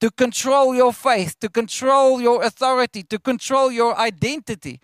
to 0.00 0.10
control 0.10 0.74
your 0.74 0.92
faith, 0.92 1.38
to 1.38 1.48
control 1.48 2.20
your 2.20 2.42
authority, 2.42 3.04
to 3.04 3.20
control 3.20 3.70
your 3.70 3.96
identity. 3.96 4.80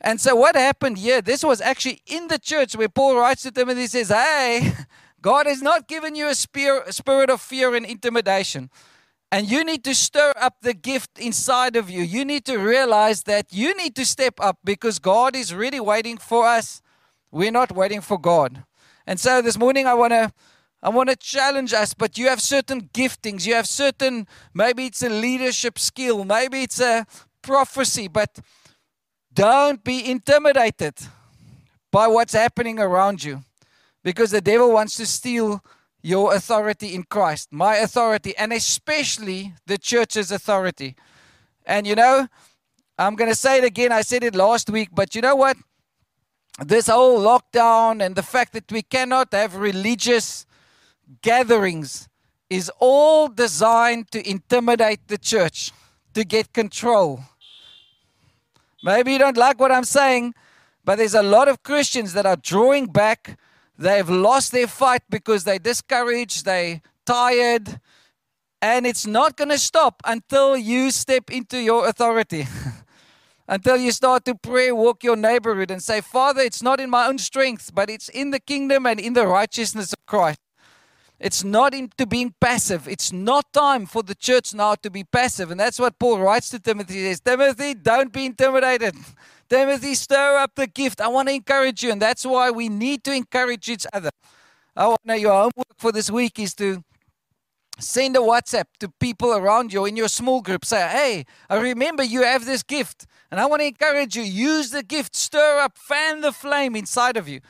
And 0.00 0.18
so, 0.18 0.34
what 0.34 0.56
happened 0.56 0.96
here? 0.96 1.20
This 1.20 1.42
was 1.44 1.60
actually 1.60 2.00
in 2.06 2.28
the 2.28 2.38
church 2.38 2.74
where 2.74 2.88
Paul 2.88 3.16
writes 3.16 3.42
to 3.42 3.50
Timothy, 3.50 3.82
he 3.82 3.86
says, 3.86 4.08
Hey, 4.08 4.72
God 5.20 5.46
has 5.46 5.60
not 5.62 5.88
given 5.88 6.14
you 6.14 6.28
a 6.28 6.34
spirit 6.34 7.30
of 7.30 7.40
fear 7.40 7.74
and 7.74 7.84
intimidation. 7.84 8.70
And 9.30 9.50
you 9.50 9.62
need 9.62 9.84
to 9.84 9.94
stir 9.94 10.32
up 10.40 10.56
the 10.62 10.72
gift 10.72 11.18
inside 11.18 11.76
of 11.76 11.90
you. 11.90 12.02
You 12.02 12.24
need 12.24 12.44
to 12.46 12.56
realize 12.56 13.24
that 13.24 13.52
you 13.52 13.76
need 13.76 13.94
to 13.96 14.04
step 14.04 14.34
up 14.40 14.58
because 14.64 14.98
God 14.98 15.36
is 15.36 15.54
really 15.54 15.80
waiting 15.80 16.16
for 16.16 16.46
us. 16.46 16.80
We're 17.30 17.50
not 17.50 17.72
waiting 17.72 18.00
for 18.00 18.18
God. 18.18 18.64
And 19.06 19.20
so 19.20 19.42
this 19.42 19.58
morning 19.58 19.86
I 19.86 19.94
want 19.94 20.12
to 20.12 20.32
I 20.80 20.90
want 20.90 21.08
to 21.08 21.16
challenge 21.16 21.74
us, 21.74 21.92
but 21.92 22.16
you 22.16 22.28
have 22.28 22.40
certain 22.40 22.82
giftings. 22.94 23.44
You 23.44 23.54
have 23.54 23.66
certain 23.66 24.28
maybe 24.54 24.86
it's 24.86 25.02
a 25.02 25.08
leadership 25.08 25.78
skill, 25.78 26.24
maybe 26.24 26.62
it's 26.62 26.80
a 26.80 27.04
prophecy, 27.42 28.08
but 28.08 28.38
don't 29.34 29.82
be 29.84 30.08
intimidated 30.08 30.94
by 31.90 32.06
what's 32.06 32.32
happening 32.32 32.78
around 32.78 33.24
you 33.24 33.42
because 34.02 34.30
the 34.30 34.40
devil 34.40 34.72
wants 34.72 34.96
to 34.96 35.06
steal 35.06 35.62
your 36.02 36.34
authority 36.34 36.94
in 36.94 37.02
Christ, 37.02 37.48
my 37.52 37.76
authority, 37.76 38.36
and 38.36 38.52
especially 38.52 39.54
the 39.66 39.78
church's 39.78 40.30
authority. 40.30 40.94
And 41.66 41.86
you 41.86 41.94
know, 41.94 42.28
I'm 42.98 43.14
going 43.14 43.30
to 43.30 43.36
say 43.36 43.58
it 43.58 43.64
again. 43.64 43.92
I 43.92 44.02
said 44.02 44.24
it 44.24 44.34
last 44.34 44.70
week, 44.70 44.88
but 44.92 45.14
you 45.14 45.20
know 45.20 45.36
what? 45.36 45.56
This 46.64 46.88
whole 46.88 47.20
lockdown 47.20 48.04
and 48.04 48.16
the 48.16 48.22
fact 48.22 48.52
that 48.54 48.70
we 48.72 48.82
cannot 48.82 49.32
have 49.32 49.54
religious 49.54 50.46
gatherings 51.22 52.08
is 52.50 52.70
all 52.78 53.28
designed 53.28 54.10
to 54.10 54.28
intimidate 54.28 55.06
the 55.06 55.18
church, 55.18 55.72
to 56.14 56.24
get 56.24 56.52
control. 56.52 57.20
Maybe 58.82 59.12
you 59.12 59.18
don't 59.18 59.36
like 59.36 59.60
what 59.60 59.70
I'm 59.70 59.84
saying, 59.84 60.34
but 60.84 60.96
there's 60.96 61.14
a 61.14 61.22
lot 61.22 61.48
of 61.48 61.62
Christians 61.62 62.12
that 62.14 62.26
are 62.26 62.36
drawing 62.36 62.86
back 62.86 63.38
They've 63.78 64.08
lost 64.08 64.50
their 64.50 64.66
fight 64.66 65.02
because 65.08 65.44
they're 65.44 65.60
discouraged, 65.60 66.44
they're 66.44 66.82
tired, 67.06 67.80
and 68.60 68.86
it's 68.86 69.06
not 69.06 69.36
going 69.36 69.50
to 69.50 69.58
stop 69.58 70.02
until 70.04 70.56
you 70.56 70.90
step 70.90 71.30
into 71.30 71.58
your 71.58 71.88
authority. 71.88 72.46
until 73.48 73.76
you 73.76 73.92
start 73.92 74.24
to 74.24 74.34
pray, 74.34 74.72
walk 74.72 75.04
your 75.04 75.16
neighborhood, 75.16 75.70
and 75.70 75.82
say, 75.82 76.00
Father, 76.00 76.42
it's 76.42 76.62
not 76.62 76.80
in 76.80 76.90
my 76.90 77.06
own 77.06 77.18
strength, 77.18 77.70
but 77.72 77.88
it's 77.88 78.08
in 78.08 78.30
the 78.30 78.40
kingdom 78.40 78.84
and 78.84 78.98
in 78.98 79.14
the 79.14 79.26
righteousness 79.26 79.92
of 79.92 80.04
Christ. 80.06 80.40
It's 81.20 81.42
not 81.42 81.74
into 81.74 82.06
being 82.06 82.34
passive. 82.40 82.86
It's 82.86 83.12
not 83.12 83.52
time 83.52 83.86
for 83.86 84.02
the 84.02 84.14
church 84.14 84.54
now 84.54 84.76
to 84.76 84.90
be 84.90 85.02
passive. 85.02 85.50
And 85.50 85.58
that's 85.58 85.80
what 85.80 85.98
Paul 85.98 86.20
writes 86.20 86.50
to 86.50 86.60
Timothy. 86.60 86.94
He 86.94 87.08
says, 87.08 87.20
Timothy, 87.20 87.74
don't 87.74 88.12
be 88.12 88.26
intimidated. 88.26 88.94
Timothy, 89.48 89.94
stir 89.94 90.36
up 90.36 90.52
the 90.54 90.66
gift. 90.66 91.00
I 91.00 91.08
want 91.08 91.28
to 91.28 91.34
encourage 91.34 91.82
you, 91.82 91.90
and 91.90 92.02
that's 92.02 92.26
why 92.26 92.50
we 92.50 92.68
need 92.68 93.02
to 93.04 93.12
encourage 93.12 93.68
each 93.68 93.86
other. 93.92 94.10
I 94.76 94.86
want 94.86 95.00
to 95.06 95.18
your 95.18 95.32
homework 95.32 95.78
for 95.78 95.90
this 95.90 96.10
week 96.10 96.38
is 96.38 96.54
to 96.56 96.82
send 97.78 98.16
a 98.16 98.20
WhatsApp 98.20 98.66
to 98.80 98.90
people 99.00 99.32
around 99.32 99.72
you 99.72 99.84
in 99.86 99.96
your 99.96 100.08
small 100.08 100.42
group. 100.42 100.64
Say, 100.64 100.86
hey, 100.88 101.24
I 101.48 101.56
remember 101.56 102.02
you 102.02 102.22
have 102.22 102.44
this 102.44 102.62
gift, 102.62 103.06
and 103.30 103.40
I 103.40 103.46
want 103.46 103.60
to 103.60 103.66
encourage 103.66 104.16
you. 104.16 104.22
Use 104.22 104.70
the 104.70 104.82
gift, 104.82 105.16
stir 105.16 105.60
up, 105.60 105.78
fan 105.78 106.20
the 106.20 106.32
flame 106.32 106.76
inside 106.76 107.16
of 107.16 107.28
you. 107.28 107.40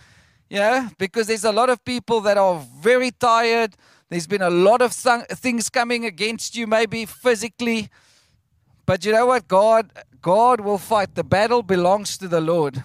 Yeah, 0.49 0.91
because 0.99 1.27
there's 1.27 1.45
a 1.45 1.53
lot 1.53 1.69
of 1.69 1.85
people 1.85 2.21
that 2.23 2.39
are 2.39 2.65
very 2.81 3.11
tired. 3.11 3.75
There's 4.09 4.27
been 4.27 4.41
a 4.41 4.51
lot 4.51 4.81
of 4.81 4.97
th- 4.97 5.27
things 5.35 5.69
coming 5.69 6.07
against 6.07 6.57
you, 6.57 6.67
maybe 6.67 7.05
physically. 7.05 7.91
But 8.89 9.05
you 9.05 9.13
know 9.13 9.27
what? 9.27 9.47
God 9.49 9.93
God 10.23 10.63
will 10.63 10.79
fight. 10.79 11.15
The 11.15 11.23
battle 11.23 11.63
belongs 11.63 12.17
to 12.17 12.27
the 12.27 12.41
Lord. 12.41 12.85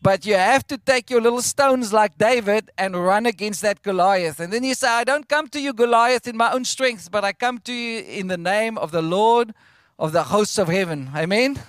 But 0.00 0.24
you 0.24 0.36
have 0.36 0.66
to 0.68 0.78
take 0.78 1.10
your 1.10 1.20
little 1.20 1.42
stones 1.42 1.92
like 1.92 2.16
David 2.16 2.70
and 2.78 2.96
run 2.96 3.26
against 3.26 3.60
that 3.60 3.82
Goliath. 3.82 4.40
And 4.40 4.50
then 4.50 4.64
you 4.64 4.72
say, 4.72 4.88
I 4.88 5.04
don't 5.04 5.28
come 5.28 5.48
to 5.48 5.60
you, 5.60 5.74
Goliath, 5.74 6.26
in 6.26 6.38
my 6.38 6.50
own 6.50 6.64
strength, 6.64 7.10
but 7.10 7.26
I 7.26 7.34
come 7.34 7.58
to 7.58 7.74
you 7.74 8.00
in 8.00 8.28
the 8.28 8.38
name 8.38 8.78
of 8.78 8.90
the 8.90 9.02
Lord 9.02 9.52
of 9.98 10.12
the 10.12 10.22
hosts 10.22 10.56
of 10.56 10.68
heaven. 10.68 11.10
Amen? 11.14 11.60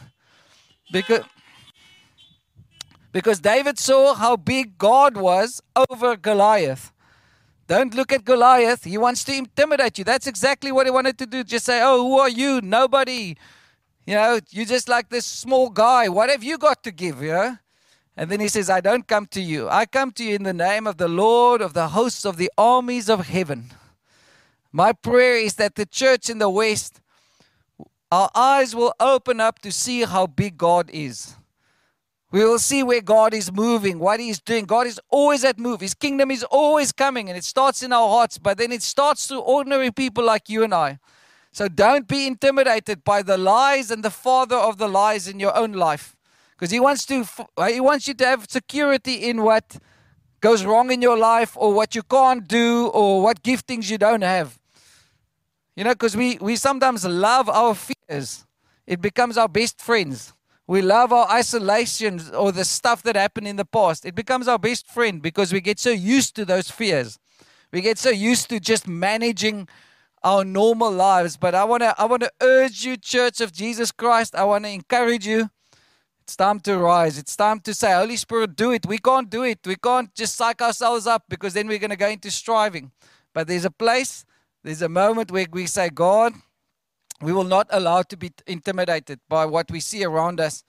Because, 0.94 1.26
because 3.12 3.42
David 3.42 3.78
saw 3.78 4.14
how 4.14 4.38
big 4.38 4.78
God 4.78 5.18
was 5.18 5.62
over 5.76 6.16
Goliath. 6.16 6.94
Don't 7.68 7.94
look 7.94 8.12
at 8.12 8.26
Goliath. 8.26 8.84
He 8.84 8.98
wants 8.98 9.24
to 9.26 9.34
intimidate 9.34 9.98
you. 9.98 10.04
That's 10.04 10.28
exactly 10.28 10.72
what 10.72 10.86
he 10.86 10.92
wanted 10.92 11.18
to 11.20 11.26
do. 11.26 11.44
Just 11.44 11.66
say, 11.66 11.82
Oh, 11.82 12.04
who 12.04 12.20
are 12.20 12.30
you? 12.30 12.62
Nobody. 12.62 13.38
You 14.06 14.16
know, 14.16 14.40
you're 14.50 14.66
just 14.66 14.90
like 14.90 15.10
this 15.10 15.26
small 15.26 15.70
guy. 15.70 16.10
What 16.10 16.30
have 16.30 16.44
you 16.44 16.58
got 16.58 16.84
to 16.84 16.92
give, 16.92 17.22
you? 17.22 17.58
And 18.18 18.30
then 18.30 18.42
he 18.42 18.48
says, 18.48 18.70
I 18.70 18.82
don't 18.82 19.08
come 19.08 19.26
to 19.28 19.42
you. 19.42 19.70
I 19.70 19.86
come 19.86 20.12
to 20.14 20.24
you 20.24 20.36
in 20.36 20.44
the 20.44 20.54
name 20.54 20.86
of 20.86 20.98
the 20.98 21.08
Lord 21.08 21.62
of 21.62 21.74
the 21.74 21.90
hosts 21.90 22.26
of 22.26 22.38
the 22.38 22.52
armies 22.58 23.10
of 23.10 23.28
heaven. 23.28 23.72
My 24.72 24.92
prayer 24.92 25.38
is 25.38 25.56
that 25.56 25.76
the 25.76 25.86
church 25.86 26.30
in 26.30 26.40
the 26.40 26.50
West, 26.50 27.00
our 28.12 28.30
eyes 28.36 28.76
will 28.76 28.94
open 29.00 29.40
up 29.40 29.60
to 29.60 29.72
see 29.72 30.04
how 30.04 30.28
big 30.28 30.58
God 30.58 30.90
is. 30.92 31.36
We 32.34 32.44
will 32.44 32.58
see 32.58 32.82
where 32.82 33.00
God 33.00 33.36
is 33.36 33.52
moving, 33.52 34.00
what 34.00 34.20
He's 34.20 34.40
doing. 34.40 34.66
God 34.66 34.88
is 34.88 35.00
always 35.12 35.44
at 35.44 35.60
move. 35.60 35.82
His 35.82 35.94
kingdom 35.94 36.32
is 36.32 36.44
always 36.44 36.92
coming, 36.92 37.30
and 37.30 37.38
it 37.38 37.44
starts 37.44 37.84
in 37.84 37.94
our 37.94 38.10
hearts, 38.10 38.40
but 38.40 38.58
then 38.58 38.72
it 38.72 38.82
starts 38.82 39.28
through 39.28 39.42
ordinary 39.42 39.92
people 39.92 40.26
like 40.26 40.50
you 40.50 40.64
and 40.64 40.74
I. 40.74 40.98
So 41.52 41.68
don't 41.68 42.08
be 42.08 42.26
intimidated 42.26 43.04
by 43.04 43.22
the 43.22 43.38
lies 43.38 43.92
and 43.92 44.02
the 44.02 44.10
father 44.10 44.56
of 44.56 44.80
the 44.80 44.88
lies 44.88 45.28
in 45.28 45.40
your 45.40 45.56
own 45.56 45.74
life. 45.74 46.16
Because 46.56 46.72
he 46.72 46.80
wants 46.80 47.06
to 47.06 47.24
uh, 47.56 47.68
he 47.68 47.80
wants 47.80 48.08
you 48.08 48.16
to 48.16 48.26
have 48.26 48.50
security 48.50 49.30
in 49.30 49.44
what 49.44 49.78
goes 50.42 50.66
wrong 50.66 50.92
in 50.92 51.04
your 51.04 51.20
life 51.20 51.56
or 51.56 51.72
what 51.72 51.94
you 51.94 52.02
can't 52.02 52.48
do 52.48 52.88
or 52.88 53.22
what 53.22 53.44
giftings 53.44 53.92
you 53.92 54.00
don't 54.00 54.24
have. 54.24 54.58
You 55.76 55.84
know, 55.84 55.92
because 55.92 56.18
we, 56.18 56.40
we 56.42 56.56
sometimes 56.56 57.06
love 57.06 57.48
our 57.48 57.76
fears. 57.76 58.44
It 58.88 59.02
becomes 59.02 59.38
our 59.38 59.48
best 59.48 59.80
friends. 59.80 60.34
We 60.66 60.82
love 60.82 61.12
our 61.12 61.30
isolation 61.30 62.22
or 62.34 62.52
the 62.52 62.64
stuff 62.64 63.04
that 63.04 63.16
happened 63.16 63.48
in 63.48 63.58
the 63.58 63.66
past. 63.66 64.06
It 64.06 64.16
becomes 64.16 64.48
our 64.48 64.60
best 64.60 64.88
friend 64.88 65.22
because 65.22 65.52
we 65.52 65.60
get 65.60 65.80
so 65.80 65.90
used 65.90 66.36
to 66.38 66.46
those 66.46 66.72
fears. 66.72 67.20
We 67.72 67.82
get 67.82 67.98
so 67.98 68.10
used 68.10 68.50
to 68.50 68.60
just 68.60 68.88
managing 68.88 69.68
our 70.24 70.46
normal 70.46 70.92
lives. 70.92 71.36
But 71.36 71.54
I 71.54 71.66
want 71.66 71.84
to 71.84 71.94
I 72.00 72.06
want 72.06 72.22
to 72.22 72.32
urge 72.42 72.86
you, 72.86 72.96
Church 72.96 73.42
of 73.42 73.52
Jesus 73.52 73.92
Christ. 73.92 74.36
I 74.36 74.46
want 74.46 74.64
to 74.64 74.70
encourage 74.70 75.28
you. 75.28 75.50
It's 76.22 76.38
time 76.38 76.62
to 76.62 76.78
rise. 76.78 77.18
It's 77.18 77.36
time 77.36 77.60
to 77.62 77.74
say, 77.74 77.94
Holy 77.94 78.16
Spirit, 78.16 78.56
do 78.56 78.72
it. 78.72 78.86
We 78.86 78.98
can't 78.98 79.30
do 79.30 79.44
it. 79.44 79.60
We 79.66 79.76
can't 79.76 80.14
just 80.16 80.36
psych 80.36 80.62
ourselves 80.62 81.06
up 81.06 81.24
because 81.28 81.54
then 81.54 81.68
we're 81.68 81.80
going 81.80 81.90
to 81.90 81.98
go 81.98 82.08
into 82.08 82.32
striving. 82.32 82.92
But 83.34 83.48
there's 83.48 83.66
a 83.66 83.72
place, 83.72 84.24
there's 84.64 84.82
a 84.82 84.88
moment 84.88 85.32
where 85.32 85.46
we 85.52 85.66
say, 85.66 85.90
God, 85.90 86.34
we 87.22 87.32
will 87.32 87.44
not 87.44 87.68
allow 87.70 88.02
to 88.04 88.18
be 88.18 88.32
intimidated 88.48 89.20
by 89.30 89.46
what 89.46 89.72
we 89.72 89.80
see 89.80 90.04
around 90.04 90.40
us. 90.40 90.64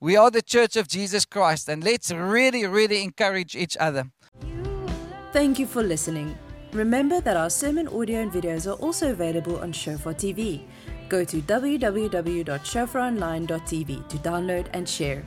We 0.00 0.16
are 0.16 0.30
the 0.30 0.42
church 0.42 0.76
of 0.76 0.88
Jesus 0.88 1.24
Christ, 1.24 1.68
and 1.68 1.84
let's 1.84 2.10
really, 2.10 2.66
really 2.66 3.02
encourage 3.02 3.54
each 3.54 3.76
other. 3.78 4.10
Thank 5.32 5.58
you 5.58 5.66
for 5.66 5.82
listening. 5.82 6.36
Remember 6.72 7.20
that 7.20 7.36
our 7.36 7.50
sermon 7.50 7.88
audio 7.88 8.20
and 8.20 8.32
videos 8.32 8.66
are 8.66 8.80
also 8.80 9.10
available 9.10 9.58
on 9.58 9.72
Shofar 9.72 10.14
TV. 10.14 10.62
Go 11.08 11.24
to 11.24 11.42
www.shofaronline.tv 11.42 14.08
to 14.08 14.16
download 14.18 14.66
and 14.72 14.88
share. 14.88 15.24